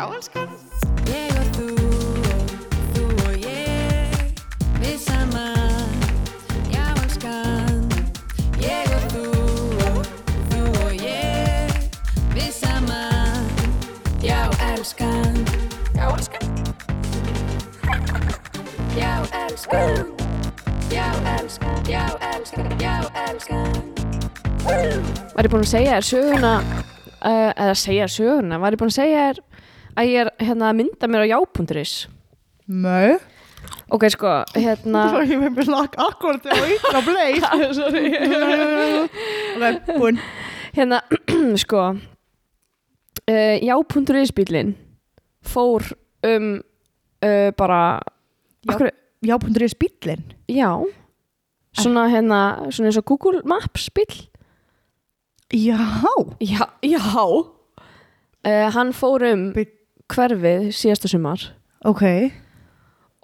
[0.00, 0.48] Já, elskan.
[1.12, 2.52] Ég og þú og
[2.94, 4.38] þú og ég
[4.80, 5.92] Við saman
[6.72, 7.82] Já, elskan.
[8.62, 9.24] Ég og þú
[9.90, 9.98] og
[10.54, 11.68] þú og ég
[12.32, 13.44] Við saman
[14.24, 15.36] Já, elskan.
[15.92, 16.48] Já, elskan.
[18.96, 19.12] Já,
[19.42, 20.16] elskan.
[20.88, 21.76] Já, elskan.
[21.84, 22.72] Já, elskan.
[22.80, 22.96] Já,
[23.28, 23.84] elskan.
[25.36, 26.56] Var ég búin að segja þér söguna
[27.20, 29.46] uh, eða segja þér söguna, var ég búin að segja þér
[29.98, 31.94] að ég er hérna að mynda mér á já.is
[32.70, 33.18] Mö.
[33.90, 37.42] Ok, sko, hérna var ég með mér lag akkurat á ykkur á bleið.
[39.60, 40.20] Ok, búinn.
[40.76, 41.00] Hérna,
[41.64, 44.74] sko uh, já.is bílinn
[45.42, 45.82] fór
[46.26, 46.60] um
[47.24, 48.00] uh, bara
[49.20, 50.22] Já.is bíllinn.
[50.48, 50.70] já
[51.76, 52.38] svona hérna,
[52.72, 54.28] svona eins og Google Maps bíl
[55.50, 55.76] Já.
[56.40, 59.66] Já, já uh, Hann fór um Bí-
[60.10, 61.44] hverfið síðasta sumar
[61.88, 62.02] Ok.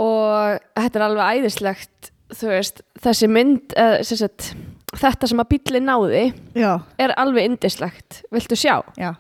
[0.01, 4.51] og þetta er alveg æðislegt þú veist, þessi mynd uh, sagt,
[4.97, 6.25] þetta sem að bíli náði
[6.59, 6.73] Já.
[6.99, 8.81] er alveg indislegt viltu sjá?
[8.99, 9.13] Já.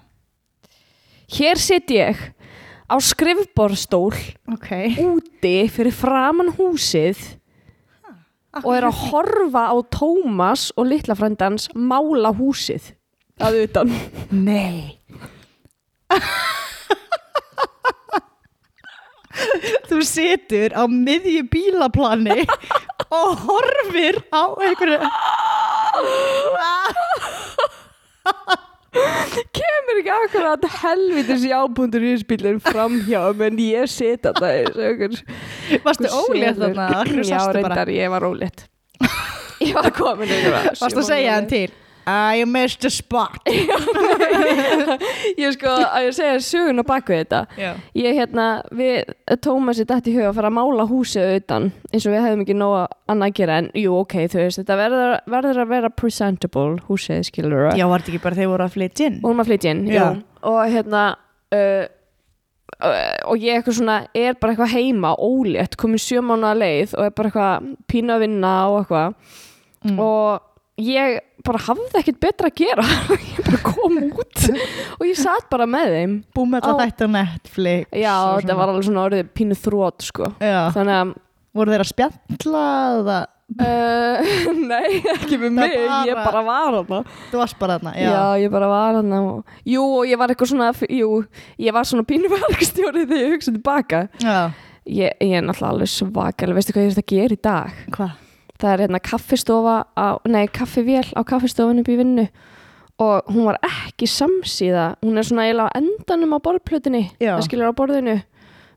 [1.36, 2.18] Hér sitt ég
[2.86, 4.14] á skrifborstól
[4.52, 4.70] Ok.
[5.02, 7.18] úti fyrir framan húsið
[8.64, 12.94] og er að horfa á Tómas og litla frændans mála húsið
[13.42, 13.90] að utan
[14.32, 14.96] Nei.
[19.90, 22.46] Þú situr á miðju bílaplani
[23.12, 25.00] og horfir á einhverju
[29.56, 34.56] kemur ekki akkurat helvitis jábúndur í spilin fram hjá menn ég sit að það
[35.84, 38.64] Varstu ólétt hverju Já, reyndar, ég var ólétt.
[39.60, 41.68] Ég var komin ykkur Varstu að segja hann til?
[42.06, 43.40] I missed a spot
[45.36, 47.70] Ég sko, að ég segja sögun á bakvið þetta Já.
[47.98, 52.14] Ég hérna, við Tómasi dætt í huga að fara að mála húsið utan eins og
[52.14, 55.60] við hefðum ekki nóga annað að gera en jú, ok, þú veist, þetta verður, verður
[55.64, 59.20] að vera presentable húsið, skilur Já, var þetta ekki bara þeir voru að flytja inn?
[59.22, 60.06] og hún að flytja inn, Já.
[60.46, 61.02] og hérna
[61.56, 61.84] uh,
[62.82, 67.08] uh, og ég eitthvað svona er bara eitthvað heima ólétt, komin sjö mánuða leið og
[67.08, 69.42] er bara eitthvað pínu að vinna og eitthvað
[69.86, 69.98] Mm.
[70.02, 70.40] og
[70.82, 72.86] ég bara hafði ekkert betra að gera
[73.32, 74.42] ég bara kom út
[74.98, 78.72] og ég satt bara með þeim Búið með þetta þætti á Netflix já, þetta var
[78.72, 80.58] alveg svona orðið pínu þrótt sko Já.
[80.74, 81.14] þannig að
[81.56, 82.62] Voru þeir að spjalla
[82.98, 83.14] eða
[83.64, 84.34] uh,
[84.72, 85.76] nei, ekki með mig
[86.10, 86.98] ég bara var hana
[87.30, 87.94] Þú varst bara þarna?
[87.96, 88.18] Já.
[88.42, 91.22] ég bara var hann og, Jú, og ég var eitthvað svona Jú,
[91.64, 94.36] ég var svona pínu verkstjóri þegar ég hugsa tilbaka Já.
[94.84, 97.82] Ég, ég er náttúrulega alveg svakalega Veistu hvað ég er að gera í dag?
[97.96, 98.25] Hvað?
[98.56, 102.28] Það er hérna kaffistofa á, Nei, kaffivél á kaffistofun upp í vinnu
[103.02, 107.34] Og hún var ekki samsíða Hún er svona eiginlega á endanum á borðplötunni Já.
[107.36, 108.16] Það skilur á borðinu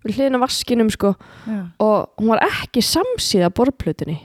[0.03, 1.13] Við hliðina vaskinum sko
[1.47, 1.61] Já.
[1.79, 4.19] Og hún var ekki samsíða borðplötunni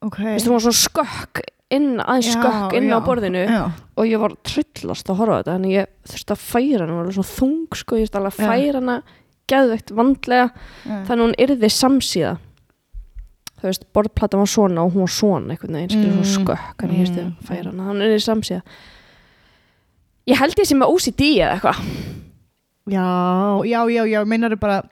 [0.00, 0.16] Ok.
[0.24, 1.42] Veistu, hún var svona skökk
[1.76, 3.62] inn, aðeins skökk inn á borðinu Já.
[4.00, 7.00] og ég var trillast að horfa á þetta þannig ég þurfti að færa hana, hún
[7.04, 8.96] var svona þung sko, ég þurfti alveg að færa hana
[9.52, 10.46] geðveikt vandlega,
[10.86, 10.96] Já.
[11.10, 12.32] þannig hún yrði samsíða
[13.60, 16.24] þú veist, borðplata var svona og hún var svona einhvern veginn, skilur Mm.
[16.24, 17.34] svona skökk ég þurfti Mm.
[17.40, 18.62] að færa hana, hann yrði samsíða
[20.30, 21.82] ég held ég sem með OCD eða eitthvað
[22.90, 23.04] Já,
[23.64, 24.82] já, já, já, meinar bara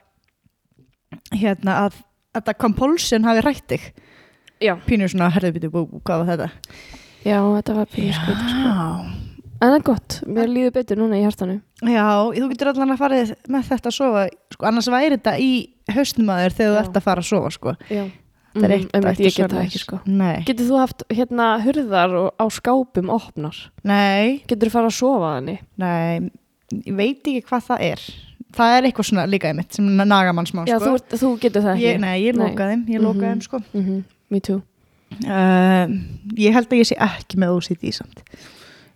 [1.33, 1.97] hérna að
[2.29, 3.87] að þetta compulsion hafi rætt þig
[4.61, 5.71] já, pínur svona, herðu býtu,
[6.05, 6.49] hvað var þetta?
[7.25, 8.75] já, þetta var pínu skrítið sko.
[9.59, 12.97] en það er gott, mér líður betur núna í hjartanu Já, þú getur allan að
[13.01, 13.19] fara
[13.49, 15.51] með þetta að sofa, sko, annars væri þetta í
[15.95, 16.81] hausnum að þér þegar þú Já.
[16.85, 17.75] ert að fara að sofa, sko.
[17.89, 18.03] já,
[18.55, 21.47] Þetta er Mhm, eitt ætti ég get það ekki sko Nei, Getur þú haft hérna
[21.61, 23.55] hurðar á skápum opnar?
[23.83, 25.59] nei, Getur þú fara að sofa þannig?
[25.77, 26.31] nei,
[26.85, 27.99] ég veit ekki hvað það er.
[28.57, 30.97] Það er eitthvað svona líka einmitt sem naga mann smá, Já, sko.
[30.97, 31.85] þú, þú getur það ekki.
[31.85, 33.33] Ég, nei, ég lokaði þeim, ég lokaði Mhm.
[33.33, 33.59] þeim, sko.
[33.73, 34.61] Mhm, Me too.
[35.25, 35.87] Uh,
[36.37, 38.23] ég held að ég sé ekki með OCD samt.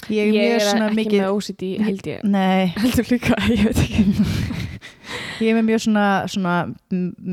[0.09, 1.21] Ég er mjög er svona ekki mikið...
[1.21, 2.23] með OCD, held ég.
[2.23, 4.03] Nei, Heldur líka, ég veit ekki.
[5.41, 6.55] ég er með mjög svona, svona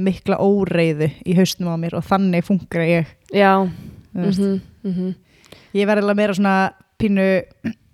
[0.09, 3.11] mikla óreiðu í haustum á mér og þannig funkar ég.
[3.35, 3.67] Já.
[4.12, 4.41] þú veist.
[4.41, 4.61] Mhm,
[4.91, 5.15] mhm.
[5.77, 6.55] Ég verði alveg meira svona
[6.99, 7.27] pínu,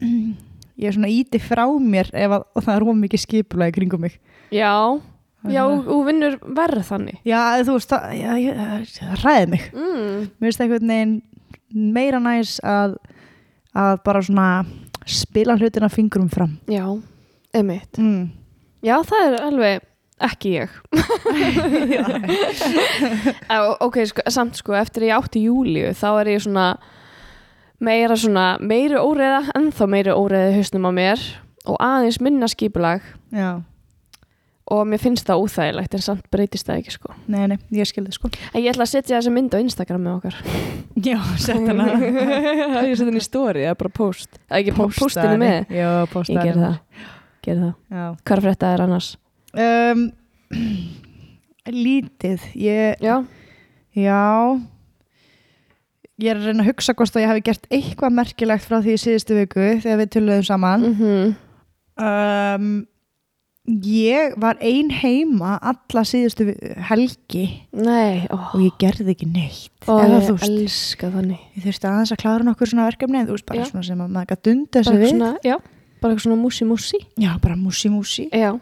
[0.80, 4.06] ég er svona íti frá mér að, og það er róm mikið skipulega í kringum
[4.06, 4.16] mig.
[4.54, 4.72] Já,
[5.50, 7.20] já, og vinnur verð þannig.
[7.26, 8.62] Já, þú veist, það, já, ég,
[8.96, 9.68] það ræði mig.
[9.74, 10.24] Mm.
[10.40, 11.16] Mér finnst einhvern veginn
[11.96, 12.96] meira næs að,
[13.76, 14.48] að bara svona
[15.06, 16.56] spila hlutina fingrum fram.
[16.70, 16.86] Já,
[17.54, 18.00] emitt.
[18.00, 18.30] Mm.
[18.86, 19.76] Já, það er alveg
[20.26, 20.70] ekki ég.
[23.84, 26.66] Ok, sko, samt sko, eftir ég átti júliu, þá er ég svona
[27.84, 31.18] meira svona, meiri óreiða, ennþá meiri óreiði hausnum á mér
[31.68, 33.02] og aðeins minna skipulag.
[33.34, 33.58] Já,
[34.66, 37.12] og mér finnst það úþægilegt en samt breytist það ekki sko.
[37.30, 38.26] Nei, nei, ég skilði sko.
[38.50, 40.36] En ég ætla að setja þessa mynd á Instagram með okkar.
[41.06, 41.86] Já, sett hana.
[42.88, 44.30] Ég setja henni í story, eða bara post?
[44.48, 45.58] Eða ekki po- postinu með.
[45.76, 45.90] Já,
[46.32, 46.76] ég ger það,
[47.46, 47.72] ger það.
[47.90, 48.04] já.
[48.22, 49.10] hvað er frétta er annars?
[49.56, 50.04] Um,
[51.86, 52.44] lítið.
[52.60, 53.16] Ég, já,
[53.96, 54.20] já.
[56.16, 58.94] Ég er að reyna að hugsa hvort að ég hafi gert eitthvað merkilegt frá því
[58.96, 60.86] í síðustu viku þegar við töluðum saman.
[60.92, 61.34] Mm
[61.96, 62.86] um,
[63.66, 66.52] ég var ein heima alla síðustu
[66.88, 67.46] helgi.
[67.74, 69.72] Nei, ó, og ég gerði ekki neitt.
[69.88, 73.20] Ó eða ég þú veist, elska þannig ég þurfti aðeins að klára nokkur svona verkefni
[73.22, 73.70] en þú veist bara Já.
[73.72, 75.10] svona sem að maður gæti dunda bara sig við.
[75.14, 75.56] svona, já,
[76.00, 78.52] bara eitthvað svona músi músi já, bara músi músi já,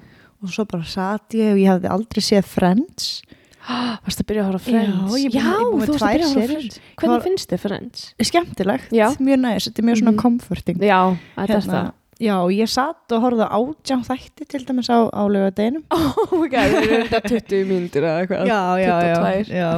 [0.43, 3.23] og svo bara satt ég og ég hafði aldrei séð Friends
[4.05, 6.15] varst að byrja að horfa á Friends Já, er já er með þú varst að
[6.15, 6.49] byrja að seríur.
[6.55, 8.03] Friends hvernig Var- finnst þið Friends?
[8.29, 9.07] skemmtilegt, Já.
[9.19, 10.23] mjög næst þetta er mjög svona Mhm.
[10.25, 11.01] comforting já,
[11.37, 15.83] þetta er það já, ég satt og horfði átján þætti til dæmis á álega deginum
[15.91, 19.57] oh my god, það eru þetta 20 mínútur eða eitthvað já, já, já, 22.
[19.57, 19.71] já.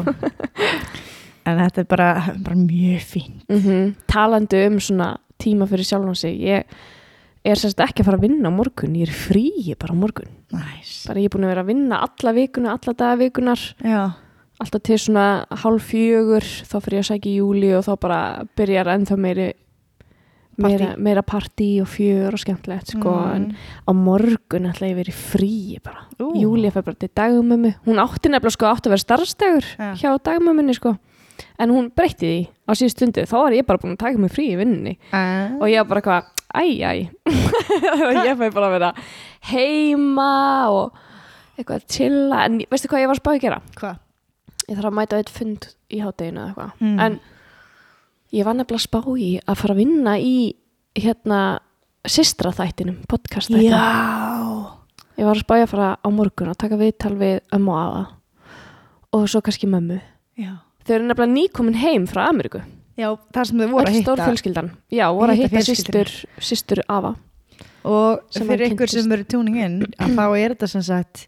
[1.46, 2.08] en þetta er bara,
[2.42, 5.08] bara mjög fín mm talandi um svona
[5.38, 6.64] tíma fyrir sjálfan sig ég
[7.52, 10.30] er sérst ekki að fara að vinna á morgun ég er frí bara á morgun.
[10.52, 13.60] Næs bara ég er búin að vera að vinna alla vikuna alla daga vikunar.
[13.84, 14.02] Já,
[14.60, 18.20] alltaf til svona hálf fjögur þá fyrir ég að sækja í júli og þá bara
[18.56, 19.48] byrjar ennþá meiri
[20.56, 23.56] meira, meira partí og fjör og skemmtilegt sko, en Mm.
[23.84, 26.32] á morgun ætla ég að vera frí bara, Ú.
[26.40, 27.74] júli fyrir bara til dagmömmu.
[27.86, 29.94] Hún átti nefnilega sko átti að vera starfstegur Já.
[29.94, 30.96] hjá dagmömmunni sko.
[31.58, 34.30] En hún breytti því á síðust stundu þá var ég bara búin að taka mig
[34.32, 35.50] frí í vinninni Ah.
[35.60, 36.24] og ég var bara eitthvað,
[36.56, 37.00] æj, æj
[38.26, 38.90] ég fæ bara að vera
[39.50, 40.32] heima
[40.72, 40.96] og
[41.56, 43.60] eitthvað að chilla, en veistu hvað ég var að spá að gera?
[43.78, 44.02] hvað?
[44.66, 46.72] Ég þarf að mæta eitt fund í hátteginu eða eitthvað.
[46.82, 46.98] Mm.
[47.04, 47.18] en
[48.34, 50.36] ég var nefnilega að spá í að fara að vinna í
[50.96, 51.40] hérna
[52.06, 53.70] systra þættinum, podcast þættinum.
[53.70, 54.72] Já.
[55.16, 57.80] Ég var að spá í að fara á morgun að taka viðtal við ömmu og
[57.80, 58.02] afa
[59.16, 60.00] og svo kannski mömmu.
[60.36, 60.58] Já.
[60.84, 62.60] Þau eru nefnilega nýkomin heim frá Ameríku
[62.96, 64.26] Já, það sem þau voru að öll stór hitta.
[64.30, 66.04] fjölskyldan já, voru að Hitta hitta
[66.40, 67.14] systur afa.
[67.86, 71.26] Og fyrir ykkur sem eru tuning in að þá er þetta sem sagt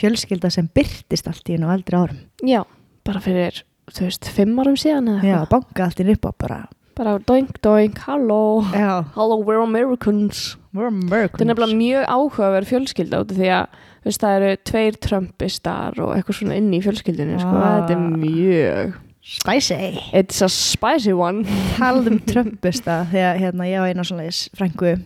[0.00, 2.22] fjölskylda sem byrtist allt í einu á eldri árum.
[2.42, 2.62] Já,
[3.04, 3.60] bara fyrir,
[3.92, 5.50] þú veist, fimm árum síðan eða Já, eitthvað.
[5.52, 6.60] banka allt í á bara
[6.92, 8.62] bara doink doink, halló.
[8.72, 10.56] Já, hello, we're Americans.
[10.74, 11.48] We're þetta er Americans.
[11.48, 16.38] nefnilega mjög áhugaverð fjölskylda út af því að veist, það eru tveir trumpistar og eitthvað
[16.40, 17.54] svona inn í fjölskyldinu sko.
[17.56, 17.80] Ah.
[17.80, 21.44] þetta er mjög Spicy it's a spicy one
[21.78, 24.26] Talðum trömpista þegar hérna, ég á eina svona
[24.58, 24.96] frængu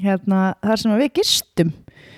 [0.00, 1.72] hérna, þar sem við gistum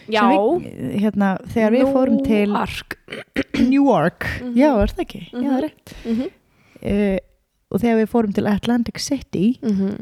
[0.07, 0.69] já, við,
[1.03, 2.99] hérna, þegar við fórum til Newark.
[3.73, 4.53] New York Mhm.
[4.55, 5.23] Já, er það ekki?
[5.33, 6.29] Já, það er rétt Mhm,
[6.93, 7.19] uh,
[7.75, 9.97] Og þegar við fórum til Atlantic City mhm.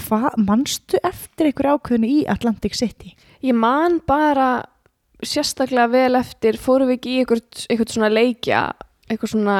[0.00, 3.14] hvað, manstu eftir einhver ákveðinu í Atlantic City?
[3.40, 4.64] ég man bara
[5.22, 8.70] sérstaklega vel eftir fórum við ekki í eitthvað svona leikja
[9.10, 9.56] eitthvað svona,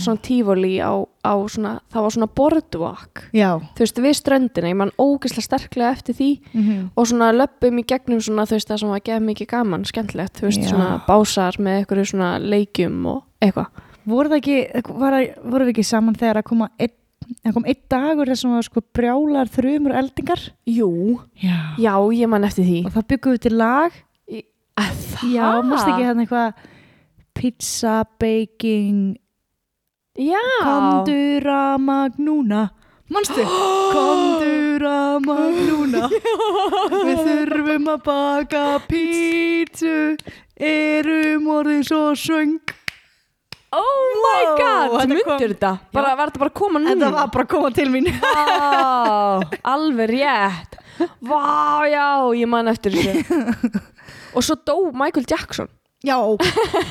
[0.00, 0.92] svona tífóli á,
[1.22, 3.50] á svona, það var svona boardwalk Já.
[3.76, 6.88] þú veist, við ströndina, ég man ógeðslega sterklega eftir því Mm -hmm.
[6.96, 10.34] og svona löpum í gegnum svona þú veist það sem var geð mikið gaman, skemmtilegt
[10.40, 10.68] þú veist Já.
[10.70, 13.66] svona básar með eitthvað svona leikjum og eitthvað
[14.06, 16.90] Voru það ekki, það- voru við ekki saman þegar að koma einn
[17.44, 21.76] Það kom einn dagur þar sem var sko brjálar þrjumur eldingar Jú, Já.
[21.78, 23.92] já ég man eftir því Og það byggum við til lag
[24.78, 25.32] að það?
[25.34, 26.52] Já, mást ekki hérna eitthvað
[27.38, 29.14] Pizza, baking
[30.18, 32.70] Já, Komdu ramag núna
[33.08, 33.44] Manstu?
[33.94, 36.08] Komdu ramag núna
[37.06, 40.16] Við þurfum að baka pítsu
[40.58, 42.58] Erum orðin svo svöng
[43.70, 45.70] oh my Wow, god, kom- þetta?
[45.94, 46.90] Bara, var þetta bara að koma núna?
[46.96, 48.06] Þetta var bara að koma til mín.
[48.18, 49.42] Vá,
[49.76, 50.78] alveg rétt.
[51.28, 52.06] Vá, já,
[52.40, 53.82] ég man eftir þessu.
[54.36, 55.68] Og svo dó Michael Jackson
[56.06, 56.14] Já,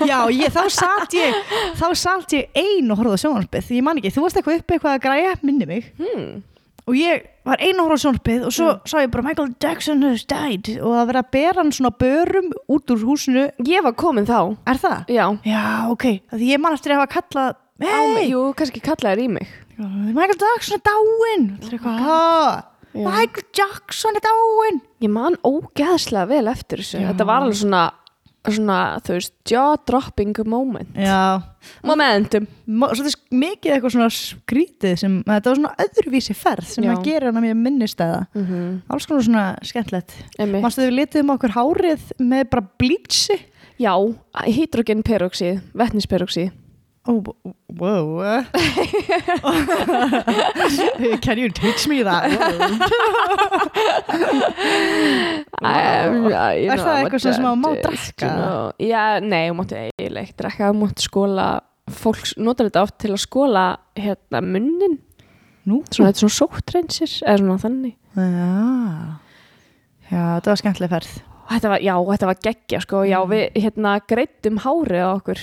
[0.04, 1.36] já ég, þá satt ég
[1.80, 4.76] þá satt ég ein og horfði á sjónvarpið ég man ekki, þú varst eitthvað uppi
[4.76, 5.86] eitthvað að græja minni mig.
[5.96, 6.42] Hmm.
[6.88, 10.04] og ég var ein og horfði á sjónvarpið og svo sá ég bara Michael Jackson
[10.04, 10.74] has died.
[10.82, 13.46] Og það verið að bera hann svona börum út úr húsinu.
[13.64, 14.42] Ég var komin þá.
[14.68, 14.98] Er það?
[15.16, 19.28] Já, Já, ok, því ég man eftir að hafa kallað Hey, jú, kannski kallaðir í
[19.30, 19.50] mig.
[19.78, 21.44] Michael Jackson er dáinn.
[21.62, 22.64] Allir eitthvað, "Ha?
[22.98, 23.04] Já.
[23.06, 24.82] Michael Jackson er dáinn.
[25.06, 26.98] Ég man ógeðslega vel eftir þessu
[28.48, 30.96] Svona, þú veist, jaw-dropping moment.
[30.96, 31.42] Já,
[31.84, 32.48] Momentum.
[32.66, 36.94] Mo- svolítið mikið eitthvað svona skrítið sem, þetta var svona öðruvísi ferð sem Já.
[36.94, 38.82] að gera hann að mér minnistæða mm -hmm.
[38.88, 40.14] alls konar svona skemmtilegt.
[40.40, 40.64] Einmitt.
[40.64, 43.38] Mástu þau við litið um okkur hárið með bara blítsi
[43.78, 43.94] Já,
[44.46, 46.52] hydrogen peroxid, vetnisperoxid
[47.10, 47.24] Oh,
[47.80, 48.44] whoa.
[51.22, 52.28] Can you teach me that?
[55.58, 57.70] Um, yeah, you Er know, það I'm a eitthvað sem að má
[58.38, 58.72] know.
[58.84, 61.46] Já, nei, þú máttu eiginlega ekki drekka, þú máttu skóla
[61.98, 63.64] fólk notar þetta oft til að skóla
[63.98, 64.96] hérna munnin,
[65.68, 65.76] Nú?
[65.90, 68.52] svona þetta er svona sóttrensir eða svona þannig Já.
[70.08, 71.12] Já, þetta var skemmtileg ferð.
[71.52, 73.30] þetta var, já, þetta var geggja sko, já, Mm.
[73.34, 75.40] við hérna greiddum hárið á okkur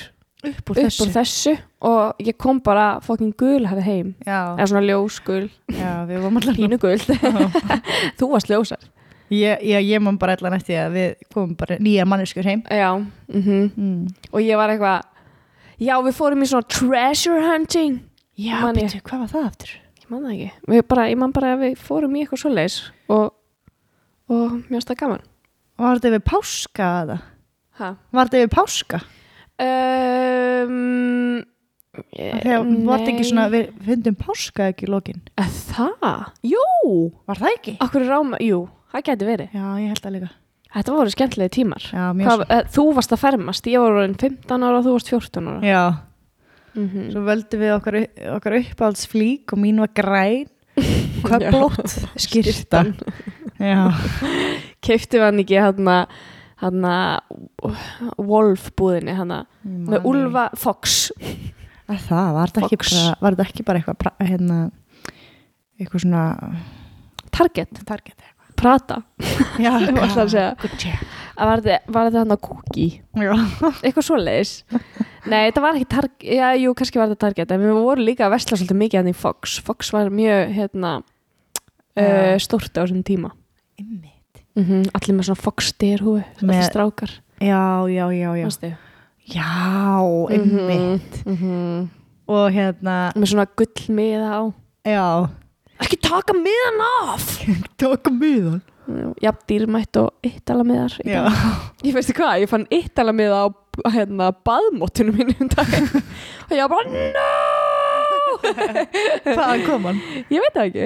[0.51, 1.55] Upp úr upp úr þessu.
[1.85, 5.47] og ég kom bara fokkin gul hefði heim, Já, eða svona ljósgul.
[5.73, 6.99] Já, við vorum allar pínu gul,
[8.19, 8.91] þú varst ljósar.
[9.33, 12.63] Ég, ég, ég man bara allan eftir að við komum bara nýja manneskur heim.
[12.71, 12.91] já,
[13.29, 13.71] mhm.
[13.77, 14.09] Mm.
[14.33, 15.03] og ég var eitthvað
[15.81, 18.03] já, við fórum í svona treasure hunting.
[18.37, 19.75] Já, betur, hvað var það aftur?
[20.05, 22.77] ég man það ekki, bara, ég man bara að við fórum í eitthvað svoleiðis
[23.09, 23.31] og,
[24.29, 25.25] og mér finnst það gaman.
[25.81, 26.89] Var þetta við páska
[27.81, 27.91] ha?
[28.15, 29.01] Var þetta við páska?
[29.63, 31.43] Um,
[32.15, 35.21] Þegar var þetta ekki svona, við fundum páska ekki í lokin.
[35.39, 36.25] Að það?
[36.51, 36.65] Jú,
[37.31, 37.75] Var það ekki?
[37.85, 40.31] okkur ráma, jú, það geti verið Já, ég held að líka.
[40.75, 44.17] Þetta voru skemmtilegi tímar Já, mjög Hvað, eh, Þú varst að fermast, ég var orðin
[44.19, 45.85] 15 ára og þú varst 14 ára Já,
[46.75, 48.01] mm svo völdum við okkar,
[48.35, 50.49] okkar uppáhaldsflík og mín var græn,
[51.29, 52.81] köflótt, skýrta.
[53.63, 53.95] Já,
[54.83, 55.61] Keifti hann ekki
[56.63, 57.25] hann hann
[58.19, 59.35] Wolf búðinni hann
[59.65, 61.11] með Ulfa Fox.
[61.85, 64.61] Að það, var þetta ekki bara, var þetta ekki bara eitthvað, hérna,
[65.77, 66.23] eitthvað svona,
[67.35, 68.31] Target, target eitthvað.
[68.55, 69.01] Prata.
[69.59, 70.51] Já, var alltaf að segja.
[70.63, 71.03] Good check.
[71.35, 72.41] að var þetta, hann að
[73.19, 73.33] Já,
[73.85, 74.53] eitthvað svoleiðis.
[75.27, 78.29] Nei, þetta var ekki Target, já, jú, kannski var þetta Target en við vorum líka
[78.29, 79.59] að vesla svolítið mikið hann í Fox.
[79.67, 83.35] Fox var mjög, hérna uh, stórt á þessum tíma.
[83.83, 84.14] Ymmit.
[84.57, 85.41] Mm Allir með svona
[86.43, 87.11] Með- Allir strákar
[87.43, 88.45] Já, já, já, já.
[88.47, 88.71] manstu?
[89.27, 90.01] Já.
[90.31, 91.89] Mhm, mhm.
[92.29, 94.43] Og hérna, Með svona gullmiða á
[94.87, 95.29] já,
[95.83, 96.81] Ekki taka miðan
[97.11, 97.25] af
[97.81, 98.63] tóka miðan.
[99.25, 101.25] Jafn dýrmætt og yttalamiðar Já.
[101.83, 105.89] Ég veistu hvað, ég fann yttalamiða á hérna, baðmóttunum minn um daginn
[106.47, 107.29] og ég bara no
[108.45, 109.99] hvaðan kom hann?
[110.33, 110.85] Ég veit það ekki.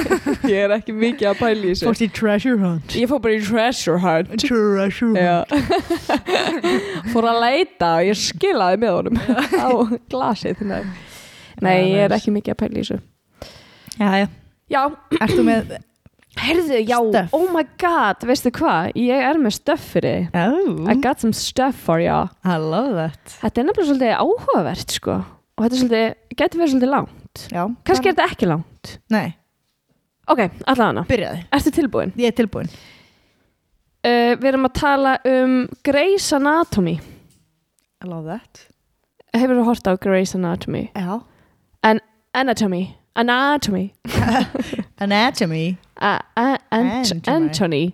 [0.52, 1.88] Ég er ekki mikið að pæla í þessu.
[1.88, 2.96] Fórst í treasure hunt.
[2.98, 4.34] Ég fór bara í treasure hunt.
[4.44, 5.50] Treasure hunt.
[7.12, 9.20] Fór að leita og ég skilaði með honum
[9.66, 9.68] á
[10.12, 10.64] glasið.
[11.60, 12.98] Nei, ég er ekki mikið að pæla í þessu.
[14.00, 14.26] Já, já.
[14.70, 14.82] Já,
[15.26, 15.72] Ertu með,
[16.44, 17.32] heyrðu, já, Stuff.
[17.34, 20.38] oh my god Veistu hvað, ég er með stuff fyrir þig.
[20.38, 22.14] Oh, I got some stuff for you
[22.46, 23.34] I love that.
[23.42, 25.16] Þetta er nefnilega svolítið áhugavert sko
[25.60, 27.62] og þetta er svolítið, getur verið svolítið langt Já.
[27.84, 29.26] kannski er þetta ekki langt Nei,
[30.32, 30.40] ok,
[30.72, 31.42] allavega byrjaði.
[31.52, 32.12] ertu tilbúin?
[32.16, 32.70] Ég er tilbúin.
[34.00, 36.94] Uh, við erum að tala um Grey's Anatomy
[38.00, 38.62] I love that.
[39.36, 40.86] hefur þú hort á Grey's Anatomy?
[40.96, 41.20] Já.
[42.32, 43.92] Anatomy Anatomy
[45.04, 45.76] Anatomy.
[46.00, 47.28] A- a- ant Anatomy.
[47.28, 47.84] Anthony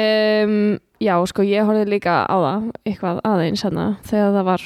[0.00, 4.64] um, já, sko, ég horfði líka á það eitthvað aðeins hana þegar það var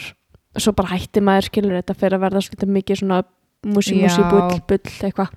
[0.58, 3.22] svo bara hætti maður skilur þetta fyrir að verða svolítið mikið svona
[3.66, 4.30] músi, Já.
[4.30, 5.28] bull, bull, eitthvað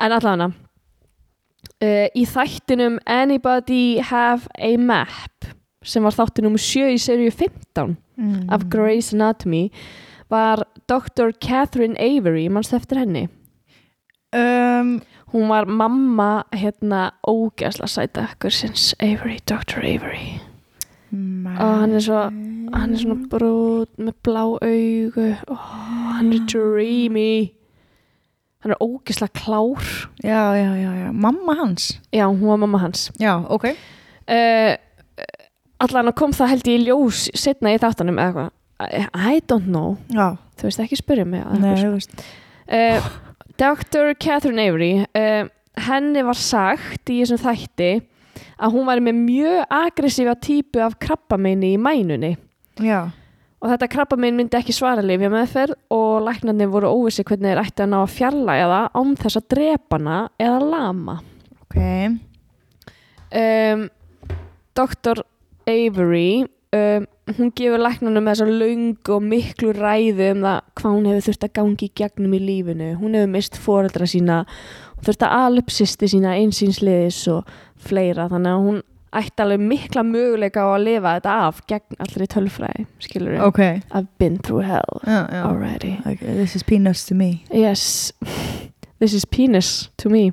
[0.00, 5.50] en allavega uh, í þættinum Anybody Have a Map
[5.84, 8.50] sem var þáttinum 7 í seríu 15 Mm.
[8.52, 9.70] af Grey's Anatomy
[10.28, 11.30] var Dr.
[11.40, 13.28] Catherine Avery mannst eftir henni
[14.36, 15.00] Um,
[15.32, 19.78] hún var mamma hérna ógæsla sæta kursins Avery, Dr.
[19.80, 20.38] Avery
[21.12, 22.20] og hann er svo
[22.70, 25.70] hann er svona brútt með blá augu oh,
[26.16, 27.52] hann er dreamy
[28.62, 29.82] hann er ógæsla klár
[30.22, 31.10] Já, já, já, já.
[31.12, 32.00] Mamma hans.
[32.12, 33.64] já, hún var mamma hans Já, ok.
[34.28, 34.76] uh,
[35.80, 39.98] allan kom það held ég í ljós setna í þáttanum eða eitthvað I, don't know,
[40.08, 40.38] Já.
[40.56, 42.00] þú veist ekki spyrja mig Nei,
[42.72, 43.08] uh,
[43.60, 44.14] Dr.
[44.16, 45.48] Catherine Avery uh,
[45.80, 47.90] henni var sagt í þessum þætti
[48.60, 52.32] að hún væri með mjög aggressífa típu af krabbameini í mænunni
[52.80, 53.10] Já.
[53.60, 57.84] og þetta krabbamein myndi ekki svara lifja meðferð og læknarnir voru óvissi hvernig þeir ætti
[57.84, 61.18] að ná að fjarlæga það án þess að drepa hana eða lama
[61.66, 61.76] Ok.
[63.32, 63.88] um,
[64.74, 65.22] Dr.
[65.68, 71.26] Avery um, hún gefur læknarnum þessa löng og miklu ræðu um það hvað hún hefur
[71.28, 74.40] þurft að gangi gegnum í lífinu hún hefur mist foreldra sína
[75.00, 77.48] hún þurft að upp sýsti sína einsýnsliðis og
[77.80, 78.80] fleira þannig að hún
[79.20, 83.60] ætti alveg mikla möguleika á að lifa þetta af gegn allri tölfræði skilur við, Ok.
[83.90, 85.40] I've been through hell Já, já.
[85.48, 87.42] already Okay, this is peanuts to me.
[87.50, 88.12] yes,
[89.00, 90.30] this is penis to me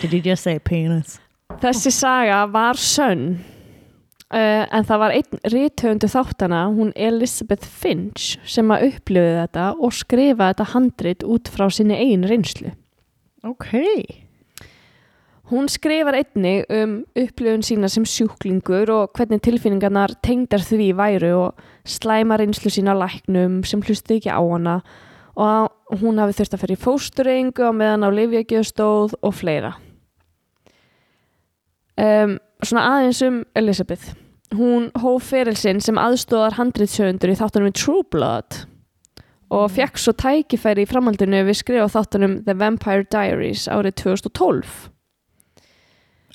[0.00, 1.18] Did you just say peanuts?
[1.60, 3.40] Þessi saga var sönn
[4.32, 9.92] Uh, en það var einn rithöfundu þáttana, hún Elizabeth Finch, sem að upplöðu þetta og
[9.92, 12.72] skrifa þetta handrit út frá sinni eigin reynslu.
[13.44, 13.74] Ok.
[15.52, 21.60] Hún skrifar einnig um upplöfun sína sem sjúklingur og hvernig tilfinningarnar tengdar því væru og
[21.84, 24.78] slæma reynslu sína á læknum sem hlustu ekki á hana
[25.36, 29.74] og hún hafi þurft að fyrir fóstureyingu á meðan á lifjagjöðstóð og fleira.
[32.00, 34.21] Um, svona aðeins um Elizabeth.
[34.52, 38.66] Hún hóf ferilsinn sem aðstóðar handritsjöfundur í þáttunum True Blood
[39.52, 44.90] og fekk svo tækifæri í framhaldinu við skrifa þáttunum The Vampire Diaries árið 2012.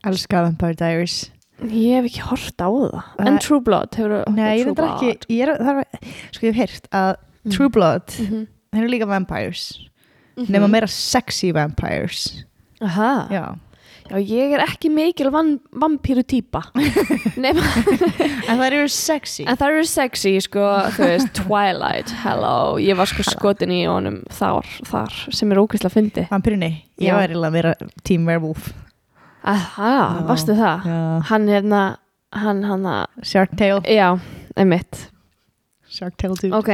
[0.05, 1.31] Elska Vampire Diaries.
[1.65, 2.97] Ég hef ekki hort á það.
[3.17, 3.39] En Nei.
[3.41, 6.03] True Blood hefur Nei, ég veit ekki, ég er, er,
[6.35, 7.15] sko ég hef heyrt að
[7.53, 8.47] True Blood, Mm -hmm.
[8.73, 9.63] þeir eru líka vampires,
[10.37, 10.51] Mhm.
[10.53, 12.43] nema meira sexy vampires.
[12.81, 13.27] Aha.
[13.31, 13.57] Já.
[14.07, 16.23] Já, ég er ekki mikil van, vampíru.
[17.43, 17.61] Nema,
[18.47, 19.43] En það eru sexy.
[19.47, 20.63] en það eru sexy, sko,
[20.95, 22.77] þú veist, Twilight, hello.
[22.81, 26.25] Ég var sko skotin í honum þar, þar sem er ókvæslega fyndi.
[26.31, 26.71] Vampirunni,
[27.01, 27.17] ég Já.
[27.19, 27.75] var eiginlega meira
[28.07, 28.71] Team Werewolf.
[29.47, 30.25] Aha, Já.
[30.31, 30.87] varstu það?
[30.89, 30.97] Já.
[31.29, 31.83] Hann hérna,
[32.33, 33.81] hann, hann, að- Shark Tale.
[33.87, 34.09] já,
[34.57, 35.05] einmitt.
[35.89, 36.53] Shark Tale dude.
[36.57, 36.67] Ok,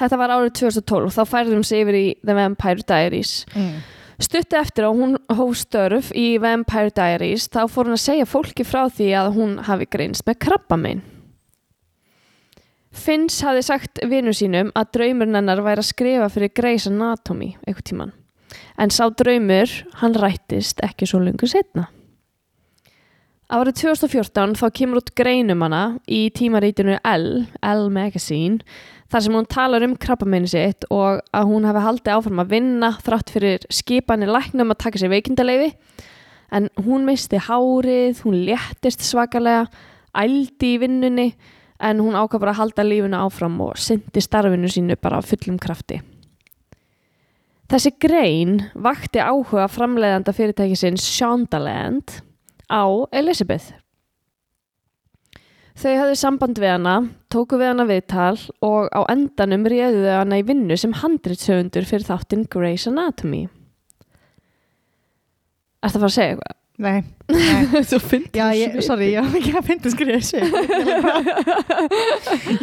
[0.00, 3.44] þetta var árið 2012, þá færðum sig yfir í The Vampire Diaries.
[3.56, 3.78] Mm.
[4.22, 8.66] Stuttu eftir að hún hóf störf í Vampire Diaries þá fór hún að segja fólki
[8.66, 11.02] frá því að hún hafi greinst með krabbamein.
[12.94, 17.88] Finns hafi sagt vinnu sínum að draumurinn hennar væri að skrifa fyrir Grey's Anatomy eitthvað
[17.90, 18.14] tíman.
[18.78, 21.88] En sá draumur, hann rættist ekki svo lungu setna.
[23.50, 27.26] Árið 2014 þá kemur út greinum hana í tímarítinu L,
[27.60, 28.62] L Magazine,
[29.12, 32.90] þar sem hún talar um krabbameinu sitt og að hún hafi haldið áfram að vinna
[33.04, 35.72] þrátt fyrir skipanir læknum að taka sér veikindaleifi
[36.54, 39.66] en hún misti hárið, hún léttist svakalega,
[40.14, 41.28] ældi í vinnunni
[41.84, 46.00] en hún ákvað bara að halda lífuna áfram og syndi starfinu sínu bara fullum krafti.
[47.70, 52.20] Þessi grein vakti áhuga framleiðanda fyrirtækisins Shondaland
[52.68, 53.72] á Elizabeth.
[55.74, 56.94] Þau hafði samband við hana,
[57.34, 62.06] tóku við hana viðtal og á endanum réðu þau hana í vinnu sem handritsöfundur fyrir
[62.06, 63.48] þáttinn Grey's Anatomy.
[65.84, 66.54] Ertu að fara að segja eitthvað?
[66.84, 67.82] Nei, nei.
[67.90, 70.38] Þú finnst Já, ég, sorry, ég var ekki að finna að skrifa þessu.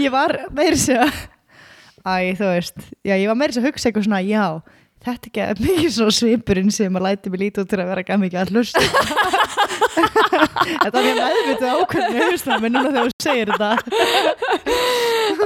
[0.01, 0.81] Ég var meira að
[2.01, 4.45] æ, þú veist, já, ég var segja að hugsa eitthvað svona, já,
[5.05, 8.03] þetta er ekki mikið svo svipurinn sem að læti mig lítið út til að vera
[8.09, 8.83] gæm mikið að hlusta.
[10.81, 13.71] þetta var mjög meðvitað ákveðinu hausnum, en núna þegar þú segir þetta.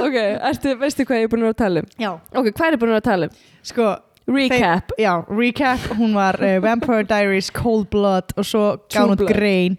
[0.01, 0.17] Ok,
[0.51, 1.89] ertu, veistu hvað ég er búin að tala um?
[2.01, 3.37] Já, Ok, hvað er ég búin að tala um?
[3.65, 3.87] sko,
[4.25, 4.91] Recap.
[4.97, 9.75] já, recap, hún var uh, Vampire Diaries, Cold Blood og svo gaf hún grein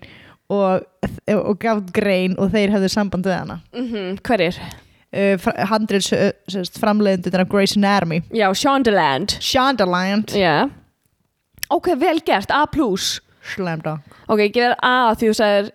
[0.49, 0.85] og,
[1.35, 3.61] og gaf út grein og þeir hefðu samband við hana.
[3.75, 4.57] Mm Hverjir?
[4.57, 4.86] uh, handrits
[5.17, 9.39] uh, framleiðendur af Grey's Anatomy Já, Shondaland.
[9.41, 10.69] Shondaland Já.
[11.73, 12.67] Ok, vel gert, A+.
[13.47, 15.73] Slam dunk Ok, ég gefur A því þú sagðir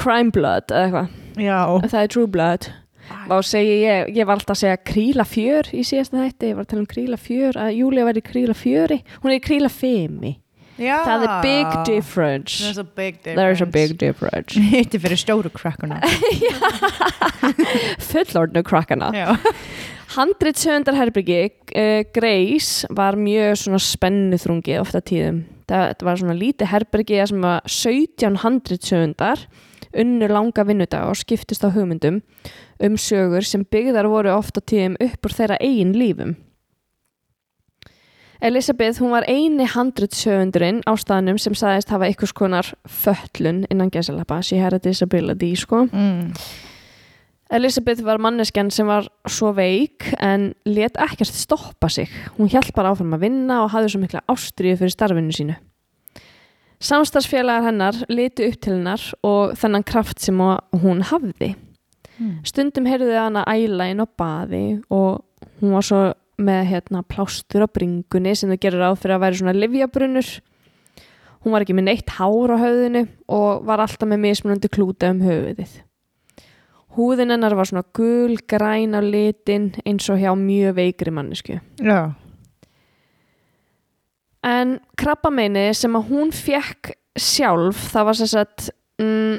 [0.00, 1.12] Crime Blood eða eitthvað.
[1.44, 1.58] Já,
[1.90, 2.70] Það er True Blood.
[3.28, 6.64] Vá, segi ég, ég var alltaf að segja kríla fjör í síðasta þætti, ég var
[6.64, 10.34] að tala um kríla fjör, að Júlia væri kríla fjöri, hún er kríla femi.
[10.78, 11.04] Já.
[11.06, 12.58] Það er big difference.
[12.58, 14.58] There's a big difference There's a big difference.
[14.74, 16.00] Hitti fyrir stóru krakkuna
[18.10, 19.12] Fullordnu krakkana.
[19.14, 19.36] Já
[20.14, 21.38] Handritsöfundarherbyggi
[21.74, 25.40] uh, Grace var mjög svona spennuþrungi ofta tíðum.
[25.66, 29.46] Það, var svona lítið herbyggi sem var 17 handritsöfundar
[29.94, 32.20] unnu langa vinnudag og skiptist á hugmyndum
[32.82, 36.36] um sögur sem byggðar voru ofta tíðum upp úr þeirra eigin lífum.
[38.44, 44.42] Elisabeth, hún var eini handritsöfundurinn á staðnum sem sagðist hafa einhvers konar föllun innan gesalappa,
[44.44, 45.86] she had a disability, sko.
[45.88, 46.32] mm.
[47.54, 52.08] Elisabeth var manneskjan sem var svo veik en let ekkert stoppa sig.
[52.36, 55.56] Hún hjælt bara áfram að vinna og hafði svo mikla ástriðu fyrir starfinu sínu.
[56.84, 61.54] Samstagsfélagar hennar litu upp til hennar og þennan kraft sem hún hafði.
[62.18, 62.40] Mm.
[62.48, 65.22] Stundum heyrðu hana æla inn á baði og
[65.60, 66.02] hún var svo
[66.40, 70.30] með hérna, plástur á bringunni sem þau gerur á fyrir að væri svona livjabrunnur.
[71.44, 73.04] Hún var ekki með neitt hár á höfðinu
[73.36, 75.78] og var alltaf með mismunandi klúta um höfuðið.
[76.94, 81.58] Húðin hennar var svona gul, græn á litin eins og hjá mjög veikri mannesku.
[81.82, 82.14] Já
[84.44, 88.66] En krabbameini sem að hún fekk sjálf, það var sem sagt
[89.00, 89.38] mm,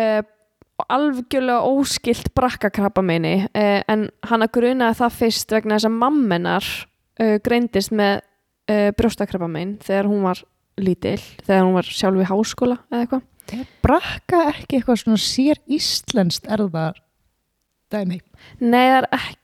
[0.00, 0.22] uh,
[0.86, 6.68] algjörlega óskilt brakka krabbameini uh, en hann að grunaði það fyrst vegna þess að mammenar
[6.68, 8.20] uh, greindist með
[8.70, 10.44] uh, brjóstakrabbamein þegar hún var
[10.78, 13.26] lítil, þegar hún var sjálf í háskóla eða eitthvað.
[13.48, 17.00] Er brakka ekki eitthvað svona sér íslenskt erðar
[17.92, 18.20] dæmi?
[18.60, 19.40] Nei, það er ekki,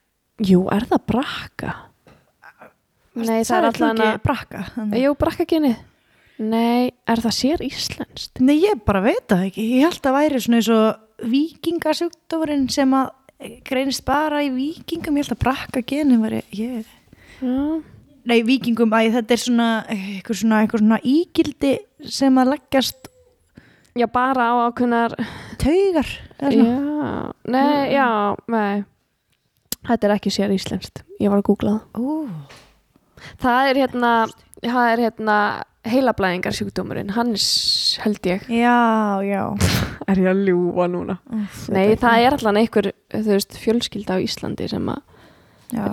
[0.51, 1.73] jú, er það brakka?
[3.15, 4.63] Nei, það er Sagðir þú allan ekki brakka.
[5.01, 5.75] jú, brakka genið.
[6.45, 8.41] Nei, er það sér íslenskt?
[8.43, 9.65] Nei, ég bara veit það ekki.
[9.77, 13.11] Ég held að væri svona eins og vikingasjúkdómurinn sem að
[13.67, 15.17] greinist bara í vikingum.
[15.19, 16.87] Ég held að brakka genin væri, ég...
[17.41, 17.81] Já,
[18.25, 21.73] Nei, vikingum, æ, þetta er svona eitthvað svona, eitthvað svona ígildi
[22.09, 23.11] sem að leggjast
[23.95, 25.13] já bara á ákveðnar,
[25.61, 26.09] taugar.
[26.41, 28.07] já, nei, já,
[28.49, 28.83] nei.
[29.85, 31.03] Þetta er ekki sér íslenskt.
[31.21, 32.57] Ég var að googla það.
[33.41, 34.11] Það er hérna,
[34.65, 35.37] það er hérna
[35.89, 38.45] heilablæðingar sjúkdómurinn, hann er, s- held ég.
[38.49, 39.43] já, já.
[40.11, 41.15] Er ég að ljúa núna?
[41.33, 44.99] Úff, Nei, þetta það er allan einhver, þú veist, fjölskylda á Íslandi sem að,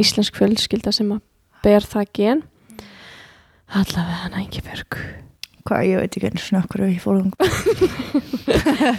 [0.05, 1.23] íslensk fjölskylda sem að
[1.65, 2.43] ber það gen.
[3.73, 4.99] Allavega hann ekki börg.
[5.63, 7.31] Hvað, ég veit ekki einu svona okkur við fórum.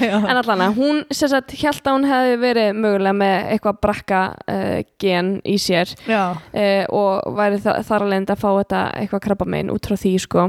[0.03, 4.21] En allan að hún, sem sagt, held að hún hefði verið mögulega með eitthvað brakka
[4.47, 6.21] uh, gen í sér Já.
[6.39, 10.47] uh, og væri þa þar alveg að fá þetta eitthvað krabbamein út frá því sko.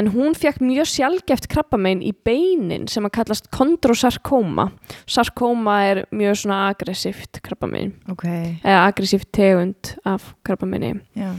[0.00, 4.70] En hún fekk mjög sjálfgeft krabbamein í beinin sem að kallast kondrosarkóma.
[5.10, 8.24] Sarkóma er mjög svona aggressíft krabbamein, Ok,
[8.64, 10.96] eða aggressíft tegund af krabbameini.
[11.16, 11.34] já.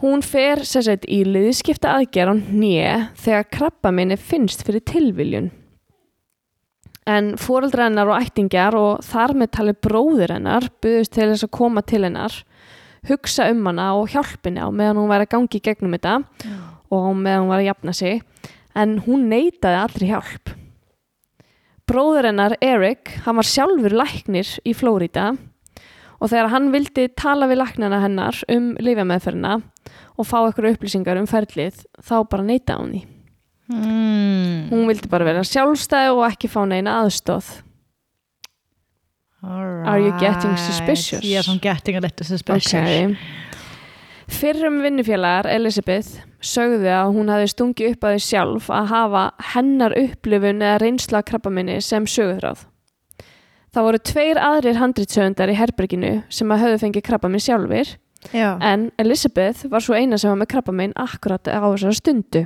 [0.00, 5.50] Hún fer sagt í liðskipta aðgerð á hnje þegar krabbameini finnst fyrir tilviljun.
[7.04, 11.54] En fóreldra hennar og ættingjar og þar með tali bróðir hennar buðust til þess að
[11.58, 12.36] koma til hennar,
[13.10, 16.16] hugsa um hana og hjálpinni á meðan hún væri að gangi gegnum þetta
[16.92, 18.22] og á meðan hún var að jafna sig,
[18.78, 20.52] en hún neitaði allri hjálp.
[21.90, 25.32] Bróður hennar, Eric, hann var sjálfur læknir í Flórida
[26.22, 29.56] og þegar hann vildi tala við læknana hennar um lifjameðferðina
[30.14, 33.02] og fá eitthvað upplýsingar um ferlið, þá bara neitaði hún því.
[33.72, 34.56] Mm.
[34.70, 37.50] Hún vildi bara vera sjálfstæð og ekki fá neina aðstóð.
[39.42, 41.24] Are you getting suspicious?
[41.24, 42.74] Yes, I'm getting a little suspicious.
[42.74, 43.16] Ok.
[44.32, 49.94] Fyrrum vinnufélagar Elisabeth sögðu að hún hafi stungið upp að því sjálf að hafa hennar
[49.98, 52.68] upplifun eða reynsla krabbaminni sem sögurþráð.
[53.72, 57.94] Það voru tveir aðrir handritsöndar í herberginu sem að höfðu fengið krabbaminn sjálfur
[58.34, 58.58] Já.
[58.60, 62.42] en Elisabeth var svo eina sem var með krabbaminn akkurat á þessari stundu.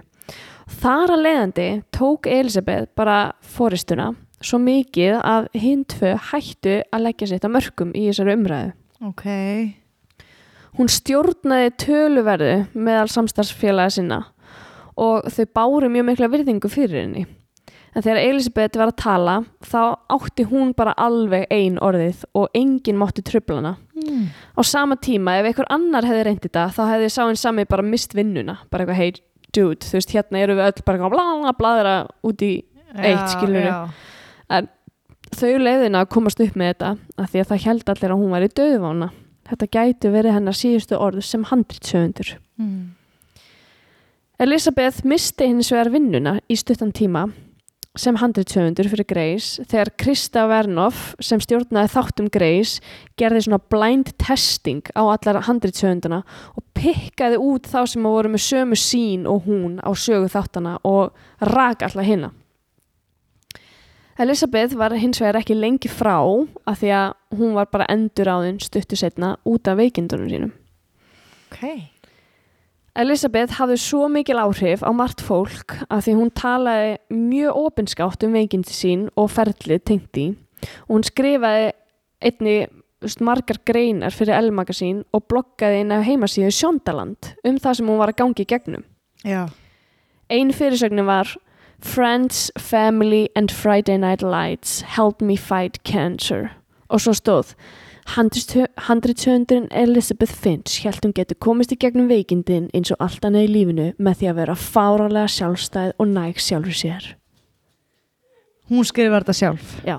[0.78, 5.48] Þar að leiðandi tók Elisabeth bara fóristuna svo mikið að
[5.90, 8.72] tvö hættu að leggja sitt að mörgum í þessari umræðu.
[9.10, 9.26] Ok.
[10.76, 14.20] Hún stjórnaði töluverðu meðal samstarfsfélaga sinna
[14.96, 17.26] og þau báru mjög mikla virðingu fyrir henni.
[17.96, 19.80] En þegar Elisabeth var að tala þá
[20.12, 23.72] átti hún bara alveg ein orðið og enginn mátti trubla hana.
[23.96, 24.26] Mm.
[24.52, 28.12] Á sama tíma ef einhver annar hefði reyndið þetta þá hefði sáinn sami bara mist
[28.16, 28.58] vinnuna.
[28.68, 29.14] Bara eitthvað, hey
[29.56, 31.94] dude, þú veist hérna eru við öll bara bla bladra
[32.26, 32.54] út í
[32.96, 33.72] Eitt, skilurðu.
[33.72, 34.60] Já.
[35.36, 38.36] þau leiðina að komast upp með þetta af því að það held allir að hún
[38.36, 39.08] var í döðvána.
[39.46, 42.36] Þetta gætu verið hennar síðustu orð sem handritsöfundur.
[42.60, 42.94] Mm.
[44.42, 47.26] Elisabeth misti hins vegar vinnuna í stuttan tíma
[48.00, 52.82] sem handritsöfundur fyrir Grace þegar Krista Vernoff sem stjórnaði þáttum Grace
[53.18, 56.22] gerði svona blind testing á allar handritsöfunduna
[56.54, 61.16] og pikkaði út þá sem voru með sömu sín og hún á sögu þáttana og
[61.40, 62.32] rak allar hinna.
[64.16, 68.36] Elisabeth var hins vegar ekki lengi frá af því að hún var bara endur á
[68.46, 70.54] þinn stuttu setna út af veikindunum sínum.
[71.50, 71.95] Ok.
[72.96, 78.36] Elisabeth hafði svo mikil áhrif á margt fólk að því hún talaði mjög opinskátt um
[78.36, 80.26] veikindi sín og ferlið tengt í
[80.86, 81.74] og hún skrifaði
[82.24, 82.56] einni
[83.04, 88.00] veist, margar greinar fyrir L-magasín og bloggaði inn af heimasíðu Sjóndaland um það sem hún
[88.00, 88.86] var að gangi í gegnum.
[89.20, 89.44] Já.
[90.32, 91.36] Ein Ein fyrirsögnin var
[91.80, 96.50] Friends, Family and Friday Night Lights help me fight cancer
[96.88, 97.52] og svo stóð
[98.14, 103.52] Handritshöndurinn Elizabeth Finch held hún getur komist í gegnum veikindin eins og allt annað í
[103.52, 107.08] lífinu með því að vera fáralega sjálfstæð og næg sjálfur sér.
[108.70, 109.74] Hún skrifar þetta sjálf.
[109.86, 109.98] Já.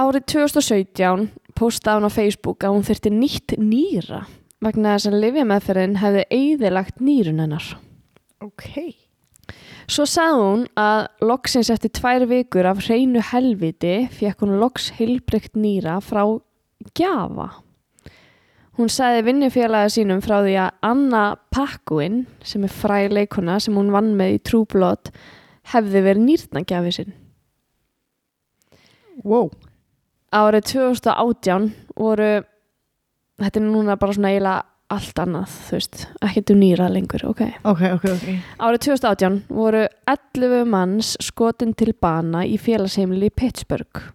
[0.00, 4.24] Árið 2017 postaði hún á Facebook að hún þyrfti nýtt nýra
[4.62, 7.66] vegna þess að lifjameðferðin hefði eigðilagt nýrun hennar.
[8.42, 9.01] Ok.
[9.92, 15.58] Svo sagði hún að loksins eftir tvær vikur af hreinu helviti fekk hún loks heilbrygt
[15.58, 16.22] nýra frá
[16.96, 17.50] gjafa.
[18.80, 23.92] Hún sagði vinnufélagi sínum frá því að Anna Paquin, sem er fræ leikona sem hún
[23.92, 25.12] vann með í Blood,
[25.74, 27.12] hefði verið nýrnagjafi sinn.
[29.28, 29.52] Wow.
[30.32, 31.68] Árið 2018
[32.00, 32.32] voru,
[33.44, 37.42] þetta er núna bara svona eiginlega allt annað, þú veist, ekkert um nýra lengur, ok.
[37.68, 38.26] Ok, ok, ok.
[38.62, 44.10] Árið 2018 voru 11 manns skotin til bana í félagsheimili í Pittsburgh.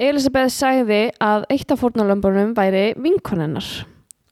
[0.00, 3.66] Elisabeth sagði að eitt af fórnalömbunum væri vinkonennar.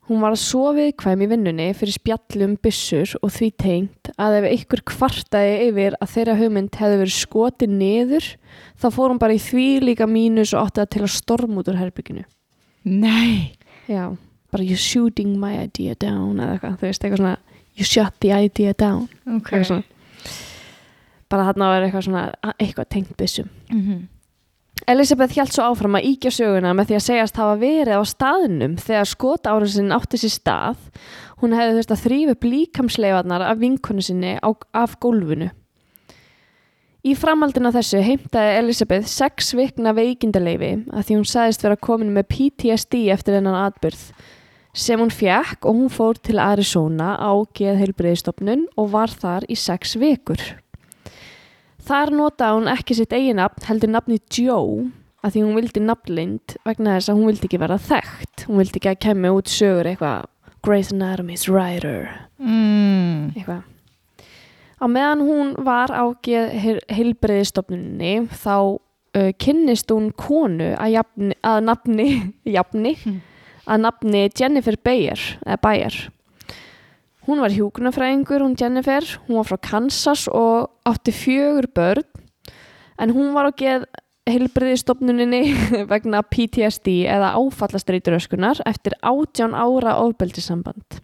[0.09, 4.47] Hún var að svo viðkvæm í vinnunni fyrir spjallum, byssur og því tengt að ef
[4.49, 8.31] einhver kvartaði yfir að þeirra hugmynd hefði verið skotið niður
[8.81, 11.69] þá fór hún bara í því líka mínus og átti það til að storm út
[11.69, 12.25] úr herbygginu.
[12.89, 13.59] Nei.
[13.89, 14.17] Já,
[14.53, 17.37] bara you're shooting my idea down eða eitthvað, þú veist, eitthvað svona
[17.79, 19.09] you shut the idea down.
[19.27, 19.53] Ok.
[19.53, 19.83] eitthvað svona.
[21.29, 22.23] Bara þarna var eitthvað svona
[22.59, 23.51] eitthvað tengt byssum.
[23.71, 24.07] Mhm.
[24.89, 28.77] Elisabeth hjælt svo áfram að íkja söguna með því að segjast hafa verið á staðnum
[28.79, 30.77] þegar skotárusin átti sér stað.
[31.43, 35.51] Hún hefði þurft að þrýfa upp líkamsleifarnar af vinkonu sinni á, af gólfinu.
[37.05, 42.15] Í framhaldinu af þessu heimtaði Elisabeth sex vikna veikindaleifi að því hún sagðist vera komin
[42.15, 44.03] með PTSD eftir þennan atbyrð
[44.75, 49.97] sem hún fjekk og hún fór til Arizona á geðheilbreyðstofnun og var þar í sex
[49.99, 50.41] vikur.
[51.89, 54.91] Þar notaði hún ekki sitt eigin nafn heldur nafni Joe
[55.25, 58.45] að því hún vildi nafnlind vegna þess að hún vildi ekki vera þekkt.
[58.47, 60.29] Hún vildi ekki að kemja út sögur eitthvað
[60.67, 63.33] Grey's Anatomy's writer Mm.
[63.35, 63.65] eitthvað.
[64.79, 66.07] Á meðan hún var á
[66.95, 72.07] heilbreyðistofnunni þá uh, kynnist hún konu að, jafni, að nafni,
[72.57, 72.93] jafni,
[73.69, 75.21] að nafni Jennifer Bayer,
[75.63, 75.95] Bayer.
[77.29, 82.07] Hún var hjúkunarfræðingur, hún Jennifer, hún var frá Kansas og átti fjögur börn
[82.99, 83.85] en hún var á geð
[84.29, 85.43] heilbriðistofnuninni
[85.93, 91.03] vegna PTSD eða áfallastreituröskunar eftir átján ára ofbeldisamband.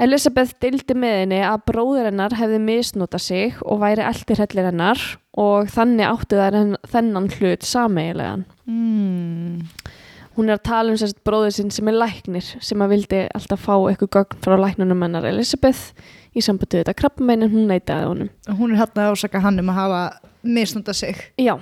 [0.00, 5.04] Elisabeth deildi með henni að bróður hennar hefði misnota sig og væri eldir hellir hennar
[5.38, 8.42] og þannig áttu þær henn- þennan hlut sameigilegan.
[8.66, 9.62] Mm.
[10.34, 13.62] Hún er að tala um sérst bróður sinn sem er læknir sem að vildi alltaf
[13.66, 15.92] fá eitthvað gögn frá læknunum hennar Elisabeth
[16.34, 18.32] í sambandi við þetta krabbamein en hún neitaði honum.
[18.48, 20.02] Hún er hérna að ásaka hann um að hafa
[20.42, 21.22] misnunda sig.
[21.38, 21.54] Já,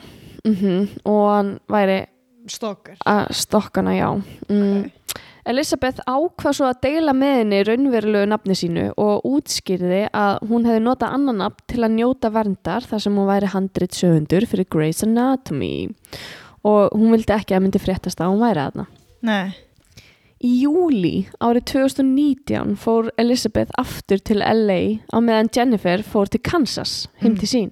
[0.47, 2.01] mm og hann væri
[3.07, 4.09] að stokkana, já.
[4.49, 4.91] Mm.
[5.43, 10.83] Elisabeth ákvað svo að deila með henni raunverulegu nafni sínu og útskýrði að hún hefði
[10.85, 15.03] notað annan nafn til að njóta verndar þar sem hún væri handrit sögundur fyrir Grey's
[15.03, 18.87] Anatomy og hún vildi ekki að myndi fréttast að hún væri aðna.
[19.27, 19.53] Nei.
[20.43, 27.07] Í júli árið 2019 fór Elisabeth aftur til LA á meðan Jennifer fór til Kansas
[27.23, 27.71] heim til sín.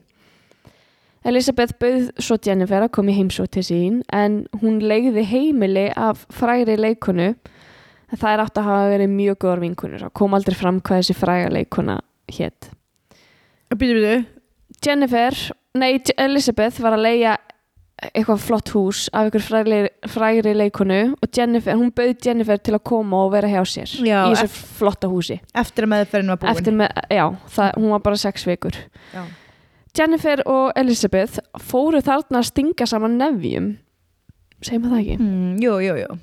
[1.26, 6.22] Elisabeth bauð svo Jennifer að koma í heimsótt til sín en hún legði heimili af
[6.32, 10.56] fræri leikonu en það er átt að hafa verið mjög góðar vinkunur og kom aldrei
[10.56, 11.98] fram hvað þessi fræga leikona
[12.30, 12.70] hétt.
[13.74, 14.14] Býtu, býtu.
[14.80, 15.36] Jennifer,
[15.76, 17.36] nei Elisabeth var að leia
[18.14, 22.82] eitthvað flott hús af ykkur frægri, frægri leikonu og Jennifer, hún bauð Jennifer til að
[22.88, 24.48] koma og vera hjá sér Já, í þessu
[24.80, 26.50] flotta húsi Eftir að meðferðin var búin.
[26.54, 28.78] eftir með, já, það, hún var bara sex vikur
[29.14, 29.22] Já.
[29.98, 33.70] Jennifer og Elizabeth fóru þarna að stinga saman nefjum
[34.62, 36.18] segjum við það ekki Mm, jú, jú, jú.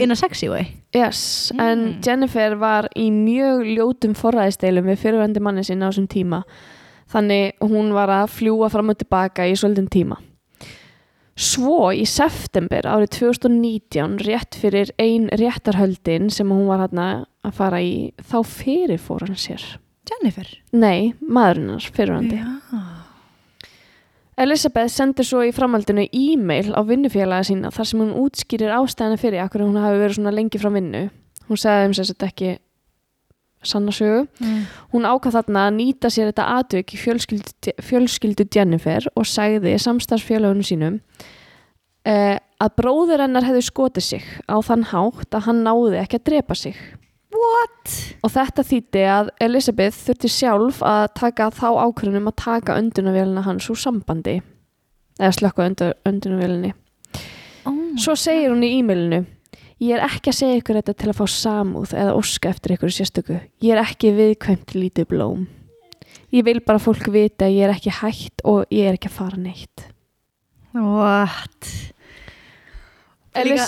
[0.00, 0.66] In a sexy way.
[0.94, 2.00] yes, en Mm.
[2.04, 6.42] Jennifer var í mjög ljótum forræðisteilum við fyrirvændi manni sinna á þessum tíma
[7.12, 10.16] þannig hún var að fljúa fram og tilbaka í svolítinn tíma
[11.36, 17.08] Svo í september árið 2019 rétt fyrir ein réttarhöldin sem hún var hérna
[17.44, 19.64] að fara í þá fyrirfór hann sér
[20.06, 20.48] Jennifer.
[20.72, 22.86] Nei, maðurinnar fyrirvændi Já.
[24.36, 29.44] Elisabeth sendir svo í framhaldinu e-mail á vinnufélaga sína þar sem hún útskýrir ástæðina fyrir
[29.44, 31.06] akkur hún hafi verið svona lengi frá vinnu.
[31.48, 32.50] Hún sagði þeim þetta ekki
[33.68, 34.26] sanna sögu.
[34.40, 34.60] Mm.
[34.94, 40.66] Hún ákvað þarna að nýta sér þetta atvik í fjölskyldu, fjölskyldu Jennifer og sagði samstarfsfélagunum
[40.66, 41.00] sínum
[42.06, 46.26] eh, að bróður hennar hefði skotið sig á þann hátt að hann náði ekki að
[46.30, 46.78] drepa sig.
[47.36, 47.92] What?
[48.24, 53.68] Og þetta þýtti að Elisabeth þurfti sjálf að taka þá ákvörðunum að taka öndunavélina hans
[53.72, 54.38] úr sambandi
[55.18, 55.66] eða slökka
[56.06, 56.72] öndunavélini.
[57.66, 57.80] Oh.
[58.00, 59.24] Svo segir hún í e-mailinu
[59.76, 62.92] Ég er ekki að segja ykkur þetta til að fá samúð eða óska eftir ykkur
[62.96, 63.34] sérstöku.
[63.60, 65.42] Ég er ekki viðkvæmt lítið blóm.
[66.32, 69.18] Ég vil bara fólk vita að ég er ekki hætt og ég er ekki að
[69.18, 69.84] fara neitt.
[70.72, 71.68] What?
[73.44, 73.64] Líka,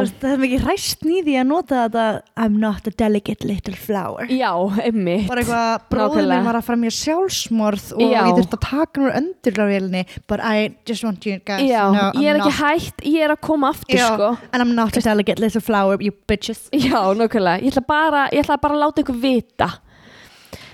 [0.00, 2.04] veist, það er mikið ræst nýði að nota þetta
[2.42, 4.26] I'm not a delicate little flower.
[4.26, 4.50] já,
[4.82, 5.28] emmitt.
[5.28, 6.28] Bara eitthvað, Nákvæmlega.
[6.32, 10.40] minn var að fara mér sjálfsmorð og ég þurfti að taka hann úr öndurláfélni but
[10.42, 13.22] I just want you guys Já, to know I'm ég er ekki not, hætt, ég
[13.28, 14.08] er að koma aftur Já.
[14.14, 14.30] sko.
[14.52, 16.68] and I'm not a delicate little flower, you bitches.
[16.72, 17.62] Já, nokkulega.
[17.62, 19.70] Ég ætla bara, ég ætla bara að láta ykkur vita.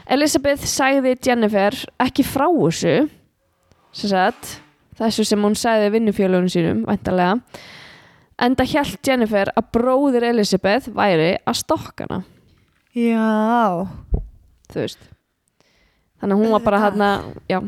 [0.08, 3.08] Elisabeth sagði Jennifer ekki frá þessu,
[3.92, 4.54] sem sagt,
[4.98, 7.34] þessu sem hún sagði vinnufjölugunum sínum, væntalega,
[8.42, 12.22] enda hjælt Jennifer að bróðir Elizabeth væri að stokkana
[12.94, 13.88] Já.
[14.72, 15.00] þú veist.
[16.18, 17.10] Þannig að hún var bara hérna
[17.50, 17.60] já,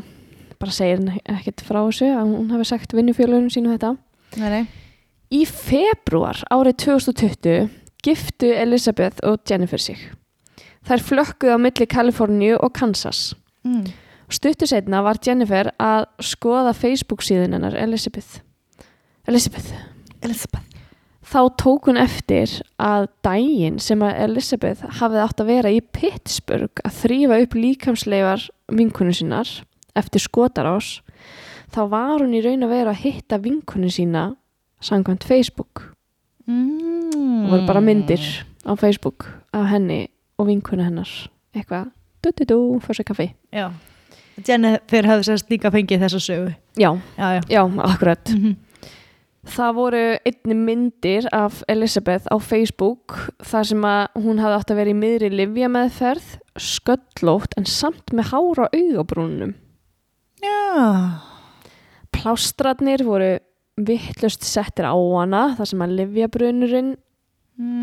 [0.59, 3.93] bara segir ekkert frá þessu að hún hafi sagt vinnufjölunum sínu þetta.
[4.41, 4.65] Nei, nei.
[5.31, 7.69] í februar árið 2020
[8.03, 9.99] giftu Elizabeth og Jennifer sig.
[10.87, 13.35] Þær flökkuðu á milli Kaliforníu og Kansas.
[13.63, 13.85] Mm.
[14.31, 18.41] stuttu setna var Jennifer að skoða Facebook síðun hennar Elizabeth.
[19.27, 19.90] Elizabeth
[20.21, 20.65] Elizabeth.
[21.31, 22.49] þá tók hún eftir
[22.81, 28.47] að daginn sem að Elizabeth hafði átt að vera í Pittsburgh að þrýfa upp líkamsleifar
[28.71, 29.47] vinkunu sínar
[29.95, 31.01] eftir skotarás
[31.71, 34.35] þá var hún í raun að vera að hitta vinkunu sína
[34.81, 35.87] samkvæmt Facebook
[36.47, 37.45] Mm.
[37.45, 38.19] og voru bara myndir
[38.65, 40.07] á Facebook af henni
[40.39, 41.07] og vinkunu hennar
[41.55, 41.91] eitthvað,
[42.23, 43.69] du-du-du, fyrir sér kaffi Já.
[44.47, 46.55] Jennifer hafði sérst líka fengið þessa sögu.
[46.75, 47.41] já, Já, já.
[47.47, 48.55] já, akkurat Mm
[49.41, 54.81] Það voru einni myndir af Elizabeth á Facebook þar sem að hún hafði átt að
[54.81, 56.27] vera í miðri livja meðferð,
[56.61, 59.55] sköllótt en samt með hár á augabrúnunum.
[60.45, 61.25] Já.
[62.13, 63.31] Plástrarnir voru
[63.81, 66.93] vittlust settir á hana þar sem að livjabrunurinn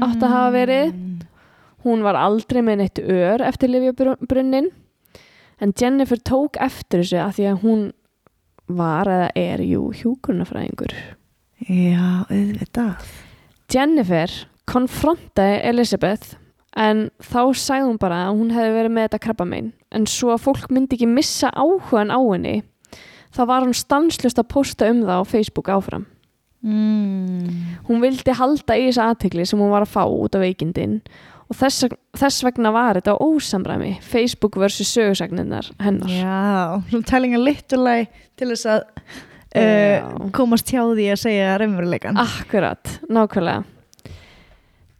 [0.04, 0.96] átti að hafa verið.
[1.82, 4.70] Hún var aldrei með neitt ör eftir livjabrunnin
[5.58, 7.86] en Jennifer tók eftir þessu að því að hún
[8.78, 10.94] var eða er jú hjúkurnafræðingur.
[11.68, 13.08] Já, auðvitað.
[13.68, 14.32] Jennifer
[14.68, 16.36] konfrontaði Elizabeth
[16.78, 20.44] en þá sagði hún bara að hún hefði verið með þetta krabbamein en svo að
[20.46, 22.60] fólk myndi ekki missa áhugan á henni
[23.36, 26.06] þá var hún stanslust að posta um það á Facebook áfram.
[26.64, 27.78] Mm.
[27.86, 30.98] Hún vildi halda í þessa aðtegli sem hún var að fá út af veikindin
[31.48, 31.86] og þess,
[32.18, 36.10] þess vegna var þetta ósamræmi Facebook versus sögursagninnar hennar.
[36.12, 38.86] Já, svona telling a little lie til þess að.
[39.56, 42.18] Uh, komast hjá því að segja raunveruleikan.
[42.20, 43.64] Akkurat, nákvæmlega.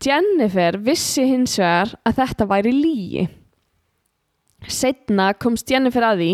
[0.05, 3.27] Jennifer vissi hins vegar að þetta væri lígi.
[4.69, 6.31] Setna komst Jennifer að því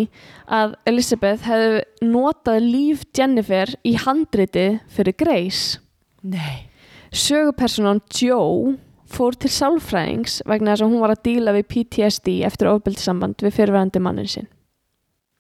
[0.59, 5.81] að Elizabeth hefði notað líf Jennifer í handriti fyrir Grace.
[6.25, 6.71] Nei.
[7.15, 8.75] Sögupersonan Joe
[9.15, 13.57] fór til sálfræðings vegna þess að hún var að díla við PTSD eftir ofbeldissamband við
[13.59, 14.49] fyrirverandi mannin sinn.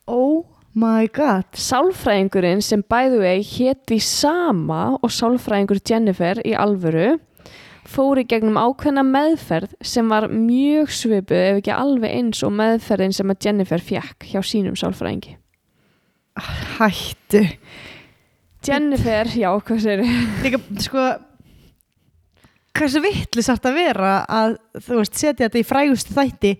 [0.06, 1.46] Oh my god.
[1.58, 7.14] Sálfræðingurinn sem bæðu vegi hétt því sama og sálfræðingur Jennifer í alvöru
[7.88, 13.14] fór í gegnum ákveðna meðferð sem var mjög svipuð ef ekki alveg eins og meðferðin
[13.14, 15.36] sem að Jennifer fjekk hjá sínum sálfræðingi.
[16.78, 17.44] Hættu.
[18.64, 20.02] Jennifer, já, hvað segir
[20.42, 21.04] Líka, sko,
[22.74, 26.54] hversu vittlis þarf að vera að, þú veist, setja þetta í frægustu þætti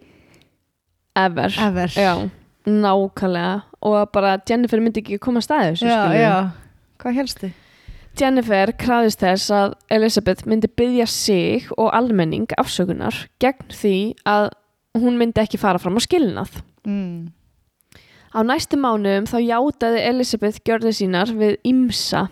[1.15, 1.55] Ever.
[1.63, 1.95] ever.
[1.95, 2.29] Já,
[2.65, 6.35] nákvæmlega og bara Jennifer myndi ekki koma að staði þessu já, já.
[7.03, 7.51] Hvað helstu?
[8.15, 13.97] Jennifer kraðist þess að Elizabeth myndi byggja sig og almenning afsökunar gegn því
[14.31, 14.53] að
[15.03, 16.61] hún myndi ekki fara fram á skilnað.
[16.87, 17.35] Mm.
[18.35, 22.29] Á næstu mánuðum þá játaði Elizabeth gjörði sínar við Imsa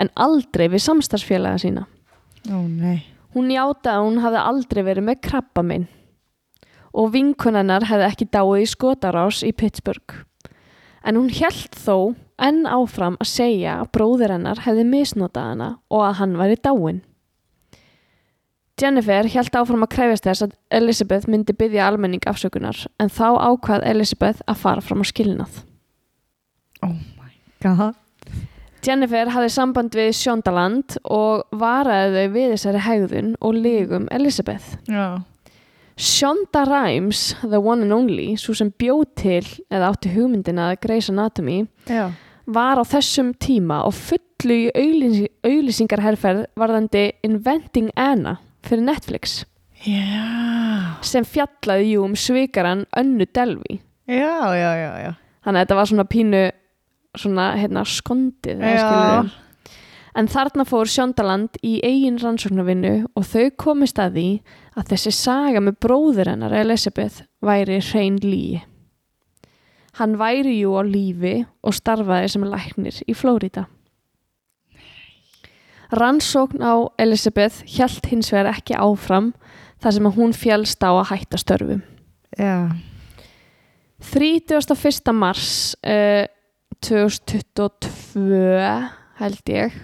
[0.00, 1.86] en aldrei við samstarfsfélaga sína.
[2.48, 2.64] Ó.
[3.36, 5.86] Hún játaði að hún hafði aldrei verið með krabba minn
[6.92, 10.24] og vinkunennar hefði ekki dáið í skotarás í Pittsburgh.
[11.06, 16.04] En hún hjælt þó enn áfram að segja að bróðir hennar hefði misnotað hana og
[16.08, 17.00] að hann væri dáin.
[18.80, 23.84] Jennifer hjælt áfram að kræfast þess að Elizabeth myndi byggja almenning afsökunar en þá ákvað
[23.90, 25.58] Elizabeth að fara fram á skilnað.
[27.60, 27.98] God.
[28.80, 34.78] Jennifer hafði samband við Sjóndaland og varaði þau við þessari hegðun og legum Elizabeth.
[34.88, 35.20] Já.
[36.00, 41.66] Shonda Rhimes, the one and only, svo sem bjóð til eða átti hugmyndina Grey's Anatomy,
[41.84, 42.06] Já.
[42.48, 49.42] var á þessum tíma og fullu í auglýs auglýsingarherferð varðandi Inventing Anna fyrir Netflix
[49.84, 50.96] Já.
[51.04, 53.82] sem fjallaði jú um svikaran Önnu Delvi.
[54.08, 55.12] Já, já, já, já.
[55.44, 56.42] Þannig að þetta var svona pínu
[57.20, 59.22] svona hérna skondið eða Já.
[60.18, 64.26] En þarna fór Sjóndaland í eigin rannsóknarvinnu og þau komist að því
[64.80, 68.64] að þessi saga með bróður hennar Elizabeth væri hrein líi.
[69.98, 73.66] Hann væri jú á lífi og starfaði sem læknir í Flórida.
[75.90, 79.32] Rannsókn á Elizabeth hjælt hins vegar ekki áfram
[79.82, 81.82] þar sem hún fjálst á að hætta störfum.
[82.38, 82.70] Já.
[84.00, 85.12] 31.
[85.12, 86.24] mars uh,
[86.80, 88.30] 2022
[89.20, 89.74] held ég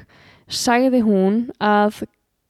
[0.49, 2.03] sagði hún að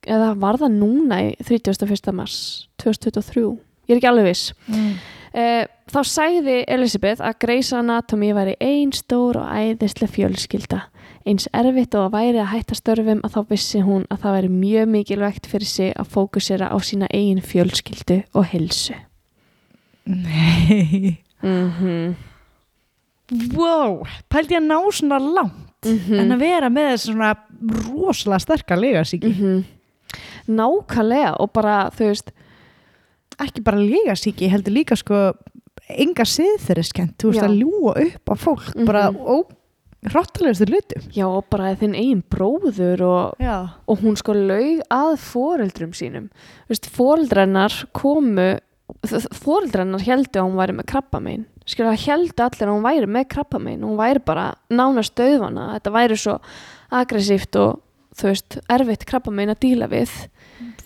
[0.06, 2.12] eða var það núna í 31.
[2.14, 3.46] mars 2023,
[3.88, 4.92] ég er ekki alveg viss Mm.
[5.34, 10.84] uh, þá sagði Elizabeth að Grey's Anatomy væri ein stór og æðislega fjölskylda
[11.26, 14.50] Eins erfitt og að væri að hætta störfum að þá vissi hún að það væri
[14.52, 18.94] mjög mikilvægt fyrir sig að fókusera á sína eigin fjölskyldu og hilsu.
[20.06, 21.18] Nei.
[21.42, 22.14] Mm
[23.56, 27.34] Wow, pældi ég að ná svona langt en að vera með þessi svona
[27.92, 29.28] rosalega sterka legasíki.
[29.34, 29.64] Mhm.
[30.48, 32.30] Nákvæmlega og bara, þú veist,
[33.36, 35.34] Ekki bara legasíki, heldur líka sko
[35.92, 37.48] enga siðferðiskent, þú veist Já.
[37.50, 38.86] að ljúa upp á fólk, Mhm.
[38.86, 39.44] bara ó,
[40.06, 41.02] hrottalegustu hlutum.
[41.12, 43.34] já, og bara þinn eigin bróður og,
[43.86, 46.30] og hún sko laug að foreldrum sínum.
[46.64, 48.58] Þú veist, foreldrennar komu,
[49.04, 51.44] foreldrennar heldu að hún væri með krabba megin.
[51.66, 53.86] Skilja, það heldu allir að hún væri með krabba megin.
[53.86, 55.72] Hún væri bara nánast döðvana.
[55.76, 56.36] Þetta væri svo
[56.94, 57.80] aggressíft og,
[58.16, 60.14] þú veist, erfitt krabba megin að díla við.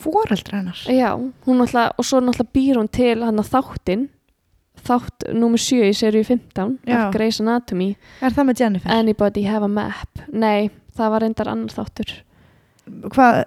[0.01, 0.81] Fóreldra hennar.
[0.89, 4.09] Já, hún náttúrulega, og svo náttúrulega býr hún til hann að þáttin,
[4.81, 6.97] þátt nummer 7 í seríu 15 Já.
[6.97, 7.91] af Grey's Anatomy.
[8.24, 8.95] Er það með Jennifer?
[8.97, 10.24] Anybody have a map?
[10.33, 12.14] Nei, það var reyndar annar þáttur.
[12.89, 13.43] Hvað hva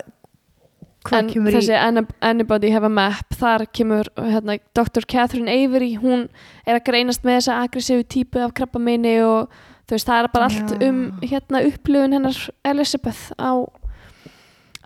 [1.12, 1.78] en þessi í?
[1.78, 5.06] Any- Anybody have a map þar kemur hérna, Dr.
[5.08, 6.30] Catherine Avery hún
[6.66, 9.50] er að greinast með þessa aggressífu típu af krabbameini og
[9.88, 10.90] þú veist það er bara allt Já.
[10.90, 13.52] um hérna upplifun hennar Elizabeth á,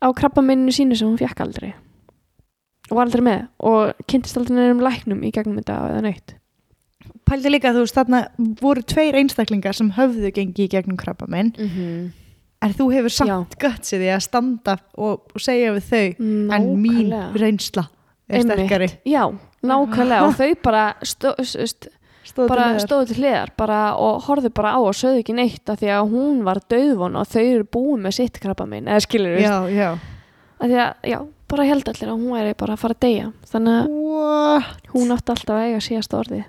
[0.01, 1.74] á krabbameininu sínu sem hún fekk aldrei
[2.89, 6.36] og var aldrei með og kynntist aldrei nefnum læknum í gegnum þetta eða neitt
[7.28, 8.22] Pældi líka þú veist þarna
[8.61, 12.07] voru tveir einstaklingar sem höfðu gengið í gegnum krabba minn mm -hmm.
[12.63, 16.05] En þú hefur samt gutsið því að standa og, og segja við þau
[16.57, 17.87] en mín reynsla
[18.27, 18.89] er sterkari.
[19.07, 19.23] Já,
[19.63, 20.25] nákvæmlega.
[20.27, 21.87] Og þau bara stó, st,
[22.27, 25.69] Stóðu bara til stóðu til hliðar bara, og horfðu bara á og sögðu ekki neitt
[25.71, 29.05] af því að hún var döðvon og þau eru búin með sitt krabba minn eða
[29.05, 32.97] skilur við, af því að já, bara held allir að hún væri bara að fara
[32.97, 33.29] að deyja.
[33.47, 34.89] Þannig að What?
[34.91, 36.41] hún átti alltaf að eiga síðast orði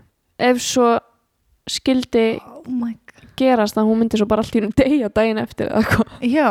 [0.48, 0.88] ef svo
[1.70, 3.07] skildi Oh my god
[3.38, 6.48] gerast að hún myndi svo bara allt í hún deyja daginn eftir eða hvað Já,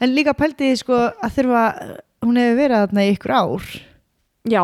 [0.00, 1.64] en líka pældi því sko að þurfa
[2.26, 3.68] hún hefur verið þarna í ykkur ár
[4.46, 4.62] já,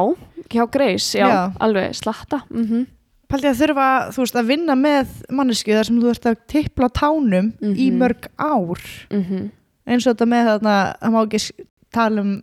[0.53, 1.41] hjá Greis, já, Já.
[1.61, 2.87] alveg slatta mm
[3.33, 6.89] Pældi að þurfa, þú veist, að vinna með mannesku þar sem þú ert að tippla
[6.93, 7.99] á tánum í Mhm.
[8.03, 9.47] mörg ár -hmm.
[9.89, 11.53] eins og þetta með þarna að má ekki s-
[11.91, 12.43] tala um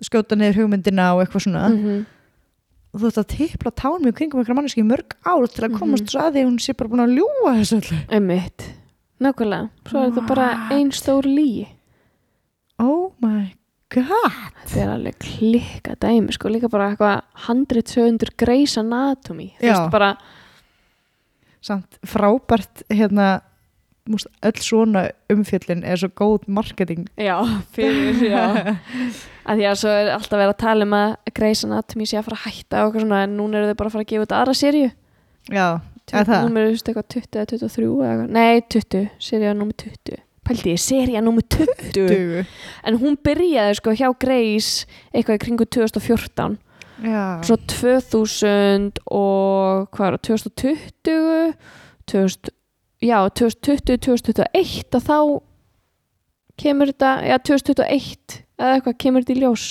[0.00, 2.06] skjóta niður hugmyndina og eitthvað svona Mhm.
[2.96, 5.70] Og þú ert að tippla tánum í kringum ykkur mannesku í mörg ár til að
[5.74, 5.78] Mhm.
[5.82, 7.98] komast svo að því að hún sé bara búin að ljúa þessu öllu.
[8.08, 8.64] Einmitt,
[9.20, 9.70] nákvæmlega.
[9.84, 10.72] Svo er þetta bara What?
[10.72, 11.68] ein stór lí.
[12.78, 13.52] Oh my
[13.90, 14.32] god.
[14.66, 19.52] Þetta er alveg klikka dæmi sko, líka bara eitthvað 100-200 Grey's Anatomy.
[19.60, 20.16] Þú veist bara,
[21.62, 23.40] samt frábært hérna
[24.12, 27.08] múst, öll svona umfjöllin er svo góð marketing.
[27.20, 27.36] Já,
[27.74, 28.76] fyrir, já.
[29.48, 32.28] Að því að svo er alltaf verið að tala um að Grey's Anatomy sé að
[32.28, 34.26] fara að hætta og eitthvað svona, en núna eru þau bara að fara að gefa
[34.26, 34.88] út aðra serju
[35.54, 35.66] já,
[36.10, 36.46] er það?
[36.48, 38.32] Númer, þú veist, eitthvað 20 eða 23 eða eitthvað.
[38.34, 42.44] Nei, 20, seria nummer 20 Pældi ég, seria nummer 20 Dugu.
[42.86, 46.58] En hún byrjaði sko hjá Grace eitthvað í kringu 2014
[47.06, 51.56] já, Svo 2000 og hvað er það, 2020
[52.06, 52.54] 2000,
[53.04, 55.18] Já, 2020, 2021 og þá
[56.56, 59.66] kemur þetta, já 2021 eða eitthvað kemur þetta í ljós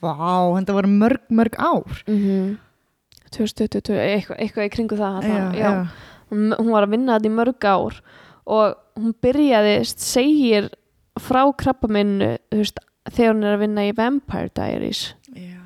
[0.00, 0.14] vá,
[0.54, 2.54] þetta voru mörg, mörg ár mm -hmm.
[3.34, 5.70] 2020, eitthvað, eitthvað í kringu það já, þarna, já.
[6.30, 8.00] hún, hún var að vinna þetta í mörg ár
[8.44, 10.70] og hún byrjaði segir
[11.20, 12.78] frá krabba veist,
[13.10, 15.60] þegar hún er að vinna í Vampire Diaries Já.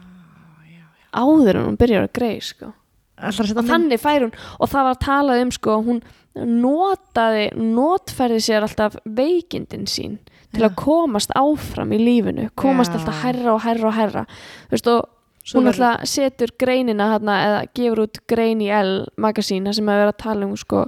[1.13, 2.73] áður en hún byrjar að greið sko.
[3.19, 6.01] Að og þannig fær hún og það var talað um sko, hún
[6.39, 10.19] notaði notferði sér alltaf veikindin sín
[10.55, 10.69] til Já.
[10.71, 13.01] að komast áfram í lífinu komast Já.
[13.01, 14.27] alltaf herra og herra og herra
[14.69, 15.15] Þú veist, og
[15.49, 19.89] Svo hún alltaf setur greinina hana, eða gefur út grein í L magasín þar sem
[19.89, 20.83] að vera að tala um sko,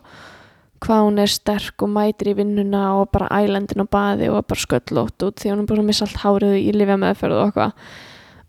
[0.85, 4.61] hvað hún er sterk og mætir í vinnuna og bara ælendin á baði og bara
[4.61, 7.72] sköllótt út því hún er bara að missa allt hárið í lifja meðferð og eitthvað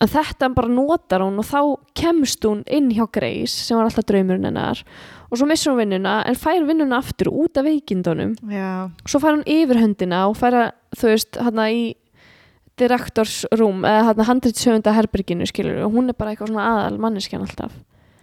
[0.01, 1.59] en þetta bara notar hún og þá
[1.93, 4.81] kemst hún inn hjá Grace sem var alltaf draumurinn hennar
[5.31, 9.37] og svo missur hún vinnuna en fær vinnuna aftur út af veikindunum já, svo fær
[9.37, 11.83] hún yfirhöndina og fær að þú veist hérna í
[12.81, 17.75] direktorsrúm eða hérna handritsöfunda herberginu skilur og hún er bara eitthvað svona aðal manneskjan alltaf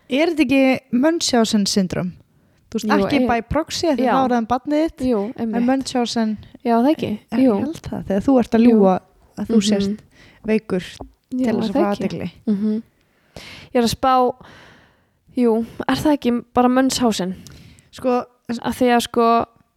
[0.08, 2.14] er þetta ekki Munchausen syndrom
[2.72, 4.12] þú veist, Jú, ekki er- by proxy því Já.
[4.16, 5.54] þá er það um badnið þitt Jú, en.
[5.68, 8.72] Munchausen, Já, það ekki ég Jú, held það þegar þú ert að Jú.
[8.74, 8.96] ljúa
[9.38, 9.68] að þú Mhm.
[9.68, 10.02] sést
[10.48, 12.82] veikur Já, til þess það að fá aðdegli Mhm.
[13.74, 14.14] Ég er að spá
[15.38, 15.52] Jú,
[15.86, 17.34] er það ekki bara Mönshausen
[17.94, 19.26] sko, að því að sko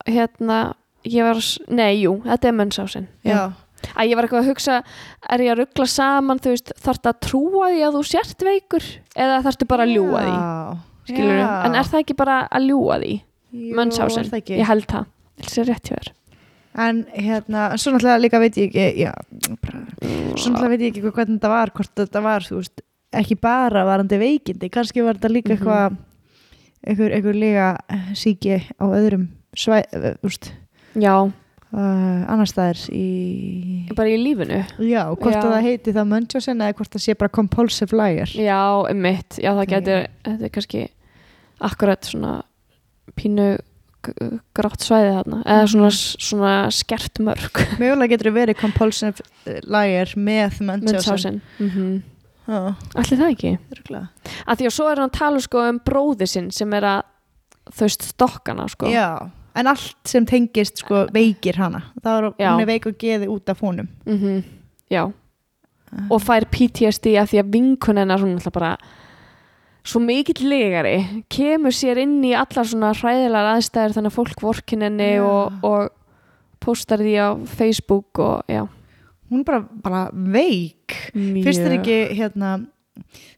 [0.08, 0.60] hérna
[1.06, 3.52] ég var, nei, jú, þetta er Mönshausen já,
[3.94, 4.78] að ég var eitthvað að hugsa
[5.30, 8.88] er ég að ruggla saman, þú veist þarftu að trúa því að þú sért veikur
[9.16, 10.34] eða þarftu bara að ljúa því?
[11.12, 11.50] Skilur já.
[11.66, 13.14] en er það ekki bara að ljúa því
[14.32, 14.58] það ekki?
[14.62, 15.06] ég held það.
[15.42, 16.12] Þetta er rétt hjá þér
[16.76, 19.12] en hérna, svo náttúrulega líka veit ég ekki já,
[19.62, 19.82] bara,
[20.38, 24.18] svo náttúrulega veit ég ekki hvernig þetta var, hvort þetta var veist, ekki bara varandi
[24.22, 25.58] veikindi kannski var þetta líka Mhm.
[25.58, 25.98] eitthvað
[26.88, 27.68] einhver, einhver líka
[28.16, 29.84] síki á öðrum svæ,
[30.24, 30.52] úst,
[30.96, 31.18] já,
[31.74, 34.62] uh, annar staðar í bara í lífinu.
[34.80, 35.42] Já, hvort Já.
[35.44, 38.32] að það heiti það Munchausen eða hvort það sé bara compulsive liar.
[38.32, 40.88] Já, mitt, já það getur þetta er kannski
[41.62, 42.44] akkurat svona
[43.20, 43.60] pínu
[44.58, 45.90] grátt svæði þarna eða svona,
[46.28, 47.62] svona skert mörg.
[47.82, 49.26] Mögulega getur verið compulsive
[49.68, 52.00] liar með Munchausen mm
[52.52, 53.52] Já, Allir það ekki?
[54.50, 57.04] Af því að svo er hann að tala sko um bróði sinn sem er að
[57.70, 58.90] þau veist stokkana sko.
[58.92, 61.84] Já, en allt sem tengist sko, veikir hana.
[62.02, 63.88] Það er, er veik og geði út af honum.
[64.10, 64.42] Mhm,
[64.92, 65.06] Já.
[66.08, 68.74] Og fær PTSD af því að vinkun hennar svona bara
[69.84, 74.86] svo mikill legari kemur sér inn í allar svona hræðilegar aðstæður þannig að fólk vorkin
[74.86, 75.24] henni Já.
[75.26, 75.90] og, og
[76.62, 78.68] postar því á Facebook og já
[79.32, 81.44] hún er bara, bara veik mjög.
[81.46, 82.52] finnst þér ekki hérna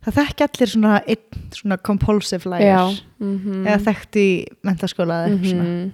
[0.03, 4.27] það þekki allir svona, einn, svona compulsive liar mm eða þekkt í
[4.65, 5.91] mentaskóla eða eitthvað svona -hmm.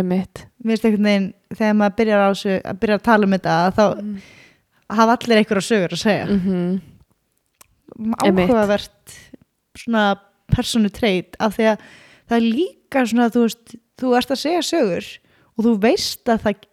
[0.00, 2.20] Emitt mér finnst einhvern veginn, þegar maður byrjar,
[2.62, 3.84] á byrjar að tala um þetta þá
[4.90, 6.80] hafa allir einhverja sögur að segja mm -hmm.
[8.24, 8.50] Einmitt.
[8.50, 9.16] áhugavert
[9.84, 10.04] svona
[10.50, 11.84] personu treyt af því að
[12.30, 15.10] það er líka svona þú veist, þú ert að segja sögur
[15.56, 16.66] og þú veist að það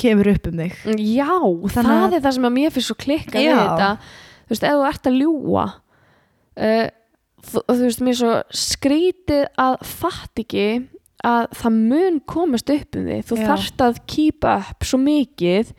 [0.00, 0.78] kemur upp um þig.
[0.98, 3.90] Já, Þannig að- það er það sem að mér finnst svo klikka við þetta.
[4.48, 5.64] Þú veist, ef þú ert að ljúa
[6.56, 6.88] uh,
[7.46, 10.64] þú, þú veist, mér svo skrítið að fatt ekki
[11.22, 13.24] að það mun komast upp um þig.
[13.28, 13.46] Þú Já.
[13.52, 15.72] þarft að keep up svo mikið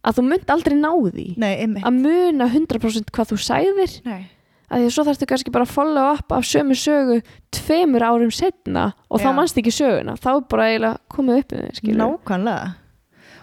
[0.00, 1.26] að þú munt aldrei ná því.
[1.36, 1.54] Nei,
[1.84, 4.22] að muna 100% hvað þú sæðir Nei.
[4.70, 7.18] Að því að svo þarftu kannski bara að follow up af sömu sögu
[7.54, 9.34] tveimur árum setna og þá Já.
[9.36, 10.14] manst ekki söguna.
[10.20, 12.70] Þá er bara eiginlega komið upp þig skilur Nákvæmlega.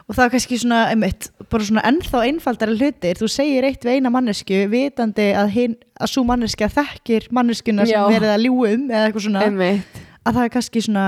[0.08, 3.98] Og það er kannski svona, einmitt, bara svona ennþá einfaldari hlutir, þú segir eitt við
[3.98, 8.86] eina mannesku vitandi að, hin, að svo manneska þekkir manneskuna sem verið að ljúga um
[8.88, 10.00] eða eitthvað svona, Einmitt.
[10.24, 11.08] að það er kannski svona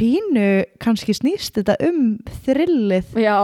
[0.00, 0.48] pínu
[0.80, 2.02] kannski snýst þetta um
[2.46, 3.36] þrillið Já,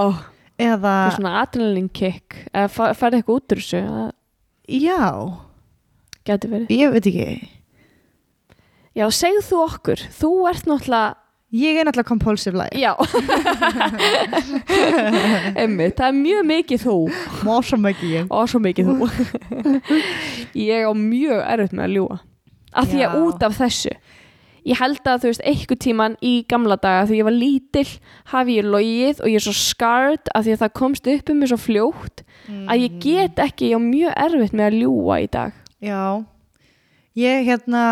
[0.57, 4.12] eða, svona adrenalin kick eða færði eitthvað út úr þessu það
[4.68, 5.10] já.
[6.24, 6.70] Getur verið.
[6.72, 7.26] Ég veit ekki.
[8.94, 12.74] Já, segð þú okkur, þú ert náttúrulega ég er náttúrulega compulsive liar.
[12.74, 12.94] Já.
[15.60, 16.96] Einmitt, það er mjög mikið þú.
[17.46, 18.24] Má svo mikið ég.
[18.30, 18.94] Og svo mikið þú.
[20.68, 22.16] Ég á mjög erfitt með að ljúga.
[22.74, 23.92] Af því að út af þessu
[24.64, 27.90] Ég held að þú veist, einhver tíman í gamla daga þegar ég var lítill
[28.32, 31.36] hafi ég logið og ég er svo scarred af því að það komst upp um
[31.42, 35.28] mig svo fljótt að ég get ekki, ég á mjög erfitt með að ljúga í
[35.32, 36.24] dag Já,
[37.18, 37.82] ég hérna,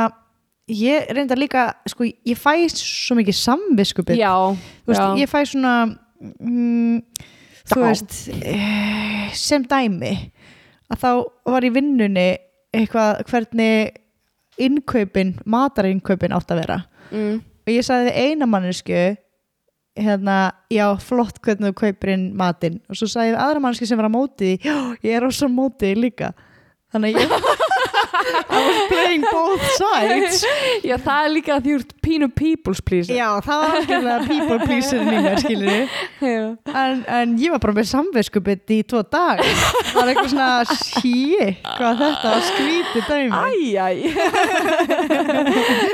[0.71, 4.21] ég reyndar líka, sko, ég fæ svo mikið samviskupið.
[4.23, 4.33] Já,
[4.89, 5.17] veist, já.
[5.21, 5.75] ég fæ svona,
[6.23, 7.03] mm,
[7.69, 10.15] þú veist, eh, sem dæmi,
[10.89, 11.11] að þá
[11.53, 12.29] var í vinnunni
[12.73, 13.99] eitthvað hvernig
[14.59, 16.85] innkaupin, matarinnkaupin átt að vera.
[17.11, 17.43] mm.
[17.63, 19.17] Og ég sagði við eina mannesku,
[19.99, 20.37] hérna,
[20.73, 22.81] já, flott hvernig þú kaupir inn matinn.
[22.89, 25.93] Og svo sagði aðra mannesku sem var á móti, já, ég er á svo móti
[25.99, 26.33] líka.
[26.93, 27.52] Þannig að ég
[28.33, 30.45] I was playing both sides.
[30.89, 34.59] Já, það er líka að því úr pínu people's please Já, það var algjörlega people
[34.67, 35.71] pleaser mér, skilur
[36.33, 36.43] Já.
[36.83, 39.43] en, en ég var bara með samveskupið í tvo dag.
[39.45, 43.31] Það var eitthvað svona shit, hvað þetta var skrítið dæmi.
[43.43, 43.97] Æjæj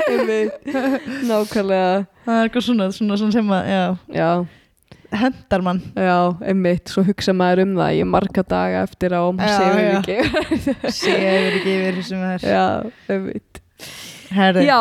[1.29, 2.05] Nákvæmlega.
[2.25, 3.83] Það er eitthvað svona, svona, svona sem að, já,
[4.19, 4.29] Já,
[5.11, 5.79] hendar mann.
[5.97, 9.99] Já, einmitt Svo hugsa maður um það Ég marga daga eftir á Já, Segur já.
[9.99, 12.65] ekki Sér ekki yfir sem það er Já,
[13.15, 13.61] einmitt.
[14.29, 14.79] Herri, Já,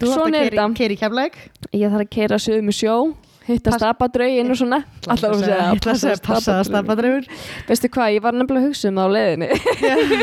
[0.00, 0.68] svona er þetta.
[0.78, 1.36] keiri keflæk
[1.76, 2.96] Ég þarf að keira sögum í sjó
[3.42, 4.78] Hitta stapadraugin og svona.
[5.10, 7.24] Alltaf að segja, ég ætla að segja passa að stappa dreifur
[7.66, 9.48] Veistu hvað, ég var nefnilega að hugsa um það á leiðinni.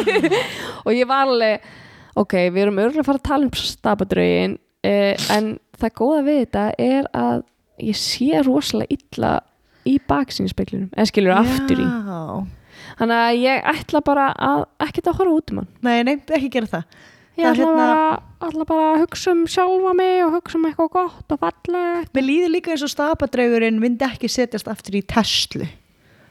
[0.87, 1.67] Og ég var alveg
[2.19, 4.55] ok, við erum örgulega að fara að tala um stapadraugin
[4.87, 7.43] eh, en það góða við þetta er að
[7.81, 9.31] ég sé rosalega illa
[9.87, 11.85] í baksýnspeglinum, eða skilur aftur í.
[11.85, 12.45] Já,
[12.99, 15.69] þannig að ég ætla bara að ekkert að horfa út um hann.
[15.87, 16.83] Nei, nei, ekki gera það.
[17.39, 20.65] Ég Það ætla, hérna- bara, ætla bara að hugsa um sjálfa mig og hugsa um
[20.67, 22.11] eitthvað gott og fallegt.
[22.13, 25.69] Mér líður líka eins og stapadraugurinn myndi ekki setjast aftur í Tesla.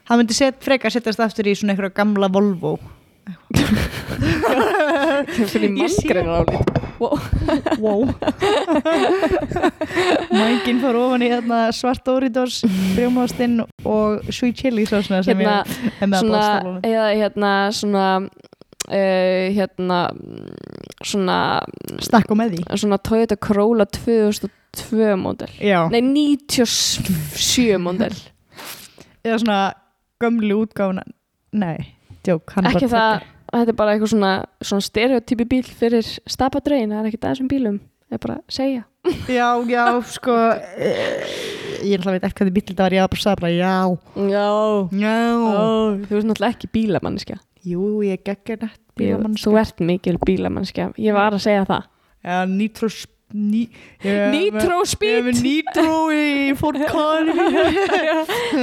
[0.09, 2.77] Hann myndi set, frekar setjast aftur í svona einhverja gamla Volvo.
[5.29, 8.03] Ég sé- manngreinar álít wow.
[10.33, 12.61] Mængin fór ofan í hérna, svart Doritos
[12.95, 18.05] brjómastinn og sweet chili sósna sem hérna, ég er með að bóðstaflunum eða hérna svona
[18.89, 20.53] hérna mm,
[21.05, 21.37] svona,
[22.01, 22.63] Stakk og með því.
[22.81, 25.51] svona Toyota Corolla 2002 model.
[25.61, 28.15] Já, nei 97 model.
[29.23, 29.59] Eða svona
[30.19, 31.03] gömlu útgáfuna.
[31.51, 31.93] Nei,
[32.25, 33.27] djók hann ekki það.
[33.53, 37.49] Þetta er bara eitthvað svona, svona stereotypi bíl fyrir stapadrögin, það er ekki það sem
[37.51, 37.79] bílum.
[38.09, 38.83] Það er bara að segja.
[39.29, 40.33] Já, já, sko
[40.81, 41.29] eh,
[41.87, 43.39] Ég er alltaf veit ekki hvað þið bíl þetta var Ég var bara að sagði
[43.39, 43.75] bara já.
[44.33, 44.47] Já,
[44.99, 45.13] Já
[46.09, 47.37] þú ert náttúrulega ekki bílamanniska
[47.69, 49.45] Jú, ég geggjur nett Jú, bílamannskja.
[49.45, 51.87] þú ert mikil bílamanniska ég var að segja það.
[52.27, 52.89] Já, nitro
[53.33, 53.65] ný,
[54.03, 54.31] ég,
[55.25, 56.71] með nitro í Ég þú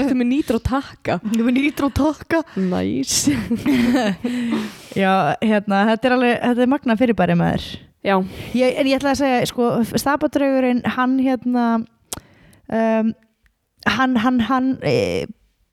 [0.01, 3.35] ert með nitro takka er með nitro takka nice
[5.03, 7.69] Já, hérna, þetta er alveg Þetta er magna fyrirbæri með þér
[8.07, 8.17] já,
[8.57, 11.67] ég, En ég ætla að segja, sko, stapadraugurinn Hann, hérna
[12.73, 13.15] um,
[13.87, 15.27] Hann, hann, hann e,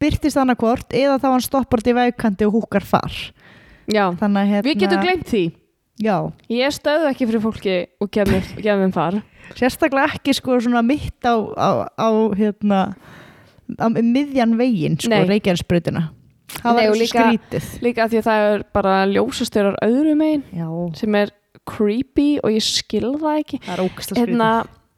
[0.04, 3.16] Byrtist annarkvort Eða þá hann stoppar í vegkanti og húkar far.
[3.89, 4.06] Já.
[4.20, 5.46] Hérna við getum gleymt því
[6.02, 6.18] Já,
[6.50, 9.20] ég stöðu ekki fyrir fólki og gef mér, gef mér far.
[9.54, 12.80] Sérstaklega ekki sko svona mitt á, á, á hérna
[13.78, 15.28] á miðjan veginn sko, Nei.
[15.30, 16.08] Reykjanesbrautina.
[16.54, 17.68] Það Nei, var líka- skrítið.
[17.82, 20.68] líka því að það er bara ljósastörar öðru megin já,
[20.98, 21.32] sem er
[21.66, 23.60] creepy og ég skil það ekki.
[23.64, 24.34] Það er ógæslega skrítið.
[24.34, 24.50] Hérna,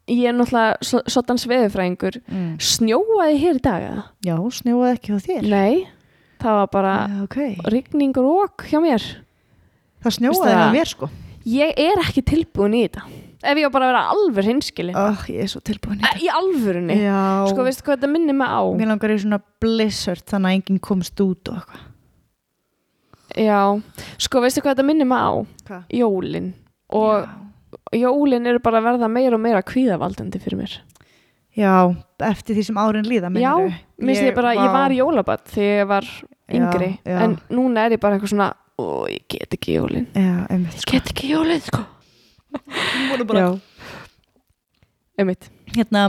[0.07, 2.57] ég er náttúrulega svo- svottans veðurfræðingur mm.
[2.59, 4.03] snjóaði hér í dag eða?
[4.25, 5.47] já, snjóaði ekki á þér.
[5.49, 5.87] Nei,
[6.39, 7.55] það var bara Já, okay.
[7.67, 9.03] rigning og rók hjá mér
[10.13, 10.65] það það?
[10.65, 11.09] á mér sko.
[11.45, 13.05] Ég er ekki tilbúin í þetta.
[13.45, 16.29] Ef ég var bara að vera alveg hinskili oh, ég er svo tilbúin í í
[16.33, 16.95] alvörunni.
[17.03, 18.61] Já, sko veistu hvað þetta minnir mig á?
[18.79, 21.83] Mér langar í svona blizzard þannig að enginn komst út og eitthvað.
[23.35, 23.59] Já,
[24.25, 25.33] sko veistu hvað þetta minnir mig á?
[25.69, 25.85] Hvað?
[25.99, 26.51] jólin.
[26.95, 27.29] Og
[27.93, 30.77] jólin eru bara að verða meira og meira kvíðavaldandi fyrir mér.
[31.55, 31.95] Já,
[32.27, 33.75] eftir því sem árin líða já, meinarðu?
[34.03, 36.09] minnst ég, bara, ég var í jólabatt þegar ég var
[36.51, 36.89] yngri.
[36.99, 37.19] já.
[37.23, 38.49] en núna er ég bara eitthvað svona
[38.79, 40.91] ó, ég get ekki jólin já, einmitt sko.
[40.97, 41.83] get ekki jólin sko
[43.25, 43.59] bara- já
[45.19, 46.07] einmitt hérna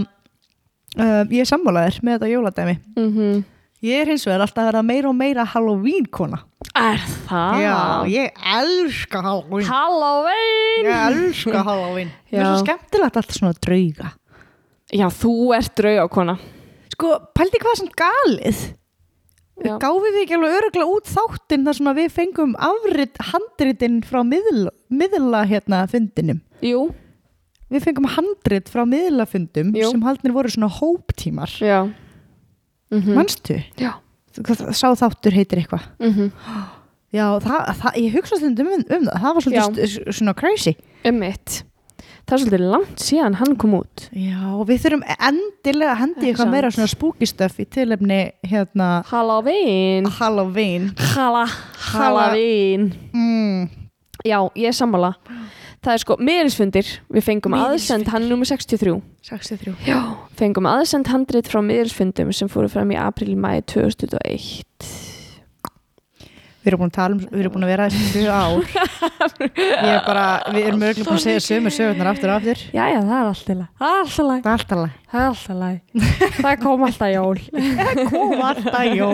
[0.97, 3.45] uh, ég er sammálaðir með þetta jóladæmi mm
[3.85, 6.39] Ég er hins vegar alltaf að vera meira og meira Halloween kona.
[6.75, 6.97] er
[7.29, 7.59] það?
[7.61, 7.75] Já,
[8.09, 9.67] ég elska Halloween.
[9.69, 12.09] Halloween Ég elska Halloween.
[12.31, 12.47] Það er Já.
[12.49, 14.09] svo skemmtilegt alltaf svona drauga.
[14.97, 16.39] já, þú ert draugakona
[16.97, 18.65] Sko, pældi hvað sem galið.
[19.65, 19.79] Já.
[19.81, 24.21] Gáfum við ekki alveg öruglega út þáttinn þar sem að við fengum afrit handritinn frá
[24.27, 26.41] miðla, miðla hérna fundinum.
[26.63, 26.91] jú,
[27.73, 29.89] Við fengum handrit frá miðlafundum Jú.
[29.91, 31.51] sem haldnir voru svona hóptímar.
[32.93, 33.57] mm Manstu?
[33.77, 33.95] já
[34.37, 35.83] Hvað- Sá þáttur heitir eitthvað.
[35.99, 36.31] mm
[37.15, 39.21] Já, það, það, ég hugsa stundum um, um það.
[39.23, 40.77] Það var svolítið svona crazy.
[41.07, 41.63] Ummitt.
[42.27, 44.09] Það er svolítið langt síðan hann kom út.
[44.11, 48.17] Já, við þurfum endilega að hendi eitthvað meira svona spooky stuff í tilefni
[48.51, 50.09] hérna Halloween.
[50.17, 50.89] Halloween.
[51.13, 51.45] Halla,
[51.93, 52.89] Halloween.
[53.15, 53.69] Mm.
[54.27, 55.13] Já, ég er sammála.
[55.87, 56.93] Það er sko miðilsfundir.
[57.15, 58.97] Við fengum aðsend, hann er nummer 63.
[59.31, 59.77] 63.
[59.87, 60.01] Já.
[60.35, 64.65] Fengum aðsend handrit frá miðilsfundum sem fóru fram í april-mæi 2001.
[66.67, 68.65] Við erum búin að tala um, við erum búin að vera þessi tvö ár.
[69.55, 72.63] Ég er bara, við erum örgulega búin að segja sömu sögurnar aftur og aftur.
[72.75, 73.69] Jæja, það er alltaf læg.
[73.79, 74.41] Það er alltaf læg.
[74.43, 74.95] Það er alltaf læg.
[75.07, 75.77] Það er alltaf læg.
[76.43, 77.39] Það kom alltaf jól.
[78.11, 79.11] Kom alltaf, jó.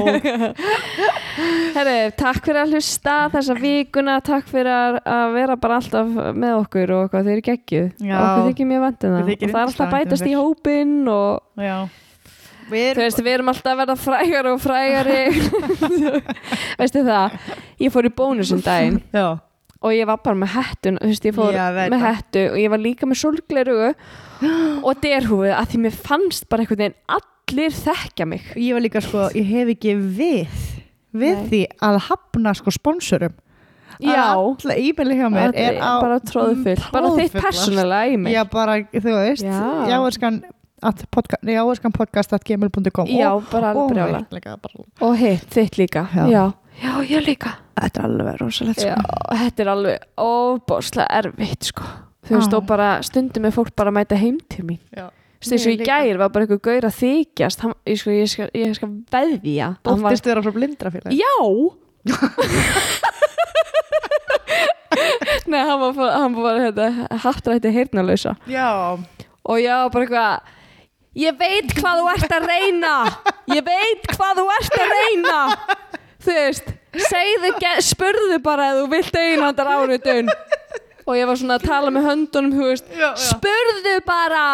[1.77, 5.01] Herri, takk fyrir að hlusta þessa vikuna, takk fyrir að-
[5.37, 8.17] vera bara alltaf með okkur og eitthvað, þeir eru geggjuð Já.
[8.23, 11.63] okkur þykir mjög það Okkur þykir og það er alltaf um bætast í hópin og
[11.69, 11.77] Já.
[12.73, 15.23] Við erum, veist, við erum alltaf að verða frægari og frægari.
[16.81, 17.35] Veistu það?
[17.83, 19.01] Ég fór í bónusum daginn.
[19.13, 19.27] Já.
[19.83, 22.03] og ég var bara með hettun þú veist, ég fór Já, með það.
[22.07, 23.89] hettu og ég var líka með sólglerugu
[24.87, 28.47] og derhúfið að því mér fannst bara einhvern veginn allir þekkja mig.
[28.57, 30.61] Ég var líka sko, ég hef ekki við,
[31.19, 31.49] við Nei.
[31.51, 33.35] því að hafna sko sponsorum.
[34.03, 36.79] já, Alla e-maili hjá mér er á bara tróðu full.
[36.95, 39.61] Bara þitt persónulega í mig Já, bara, þú veist, Já.
[39.91, 40.43] Já, og,
[44.03, 44.47] alveg
[45.01, 46.07] og hitt, þitt líka.
[46.17, 46.27] Já.
[46.33, 46.45] Já,
[46.83, 47.55] já ég líka.
[47.79, 48.97] Þetta er alveg rosalegt sko.
[49.43, 51.89] þetta er alveg óbáslega erfitt sko.
[52.23, 54.79] Þú veist, og bara stundum er fólk bara að mæta heim til mín.
[54.95, 55.09] Já.
[55.43, 55.87] Þú veist, eins og í líka.
[55.91, 57.65] gær var bara einhver gaur að þykjast.
[57.65, 59.73] Hann, ég, sko, ég, skal, ég skal veðja.
[59.83, 61.35] Að hann var, Bóttist vera frá blindrafélag Já.
[65.47, 68.99] Nei, hann var, bara- hann var hérna, heyrnalausa Já,
[69.45, 70.41] og ég var bara eitthvað
[71.19, 72.95] ég veit hvað þú ert að reyna.
[73.53, 75.41] Ég veit hvað þú ert að reyna.
[76.23, 76.71] Þú veist
[77.09, 77.51] segðu,
[77.83, 80.29] spurðu bara ef þú vilt einhandar áritun.
[81.03, 83.25] Og ég var svona að tala með höndunum veist, Já, já.
[83.33, 84.45] spurðu bara.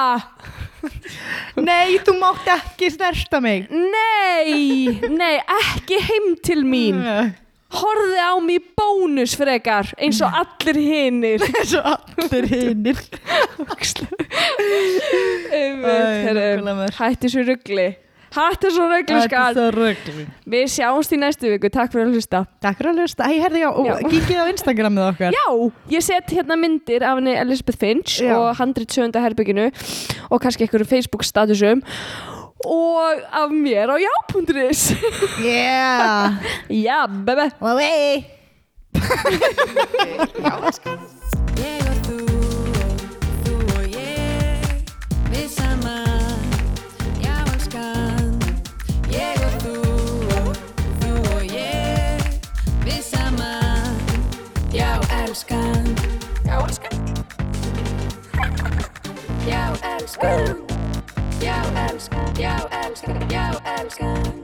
[1.58, 3.66] Nei, þú mátt ekki snerta mig.
[3.68, 7.02] Nei, nei, ekki heim til mín
[7.68, 13.00] horfði á í bónus frekar eins og allir hinnir Svo allir hinnir
[16.98, 17.88] hætti svo ruggli
[18.34, 19.54] hætti svo ruggli Þetta skal.
[19.56, 22.42] svo rugl við sjáumst í næstu viku, takk fyrir að hlusta.
[22.64, 23.28] Takk fyrir að hlusta,
[23.72, 25.36] og kíkið á Instagramið okkar.
[25.36, 25.46] Já,
[25.94, 28.34] ég set hérna myndir af henni Elizabeth Finch Já.
[28.36, 29.16] og 107.
[29.16, 29.70] herbygginu
[30.28, 31.80] og kannski einhverjum Facebook statusum
[32.64, 34.94] og af mér á já.is
[35.38, 36.32] Yeah.
[36.86, 38.24] Já, bebe Away
[41.58, 42.18] Ég og þú
[42.82, 42.98] og
[43.44, 44.66] þú og ég
[45.30, 46.40] Við saman
[47.22, 48.42] Já, elskan
[49.12, 49.76] Ég og þú
[50.38, 50.56] og
[51.02, 52.18] þú og ég
[52.84, 53.94] Við saman
[54.74, 55.86] Já, elskan
[56.46, 56.98] Já, elskan
[59.50, 59.62] Já,
[59.94, 60.77] elskan
[61.40, 64.38] Já, elskan, já, elskan, já, elskan.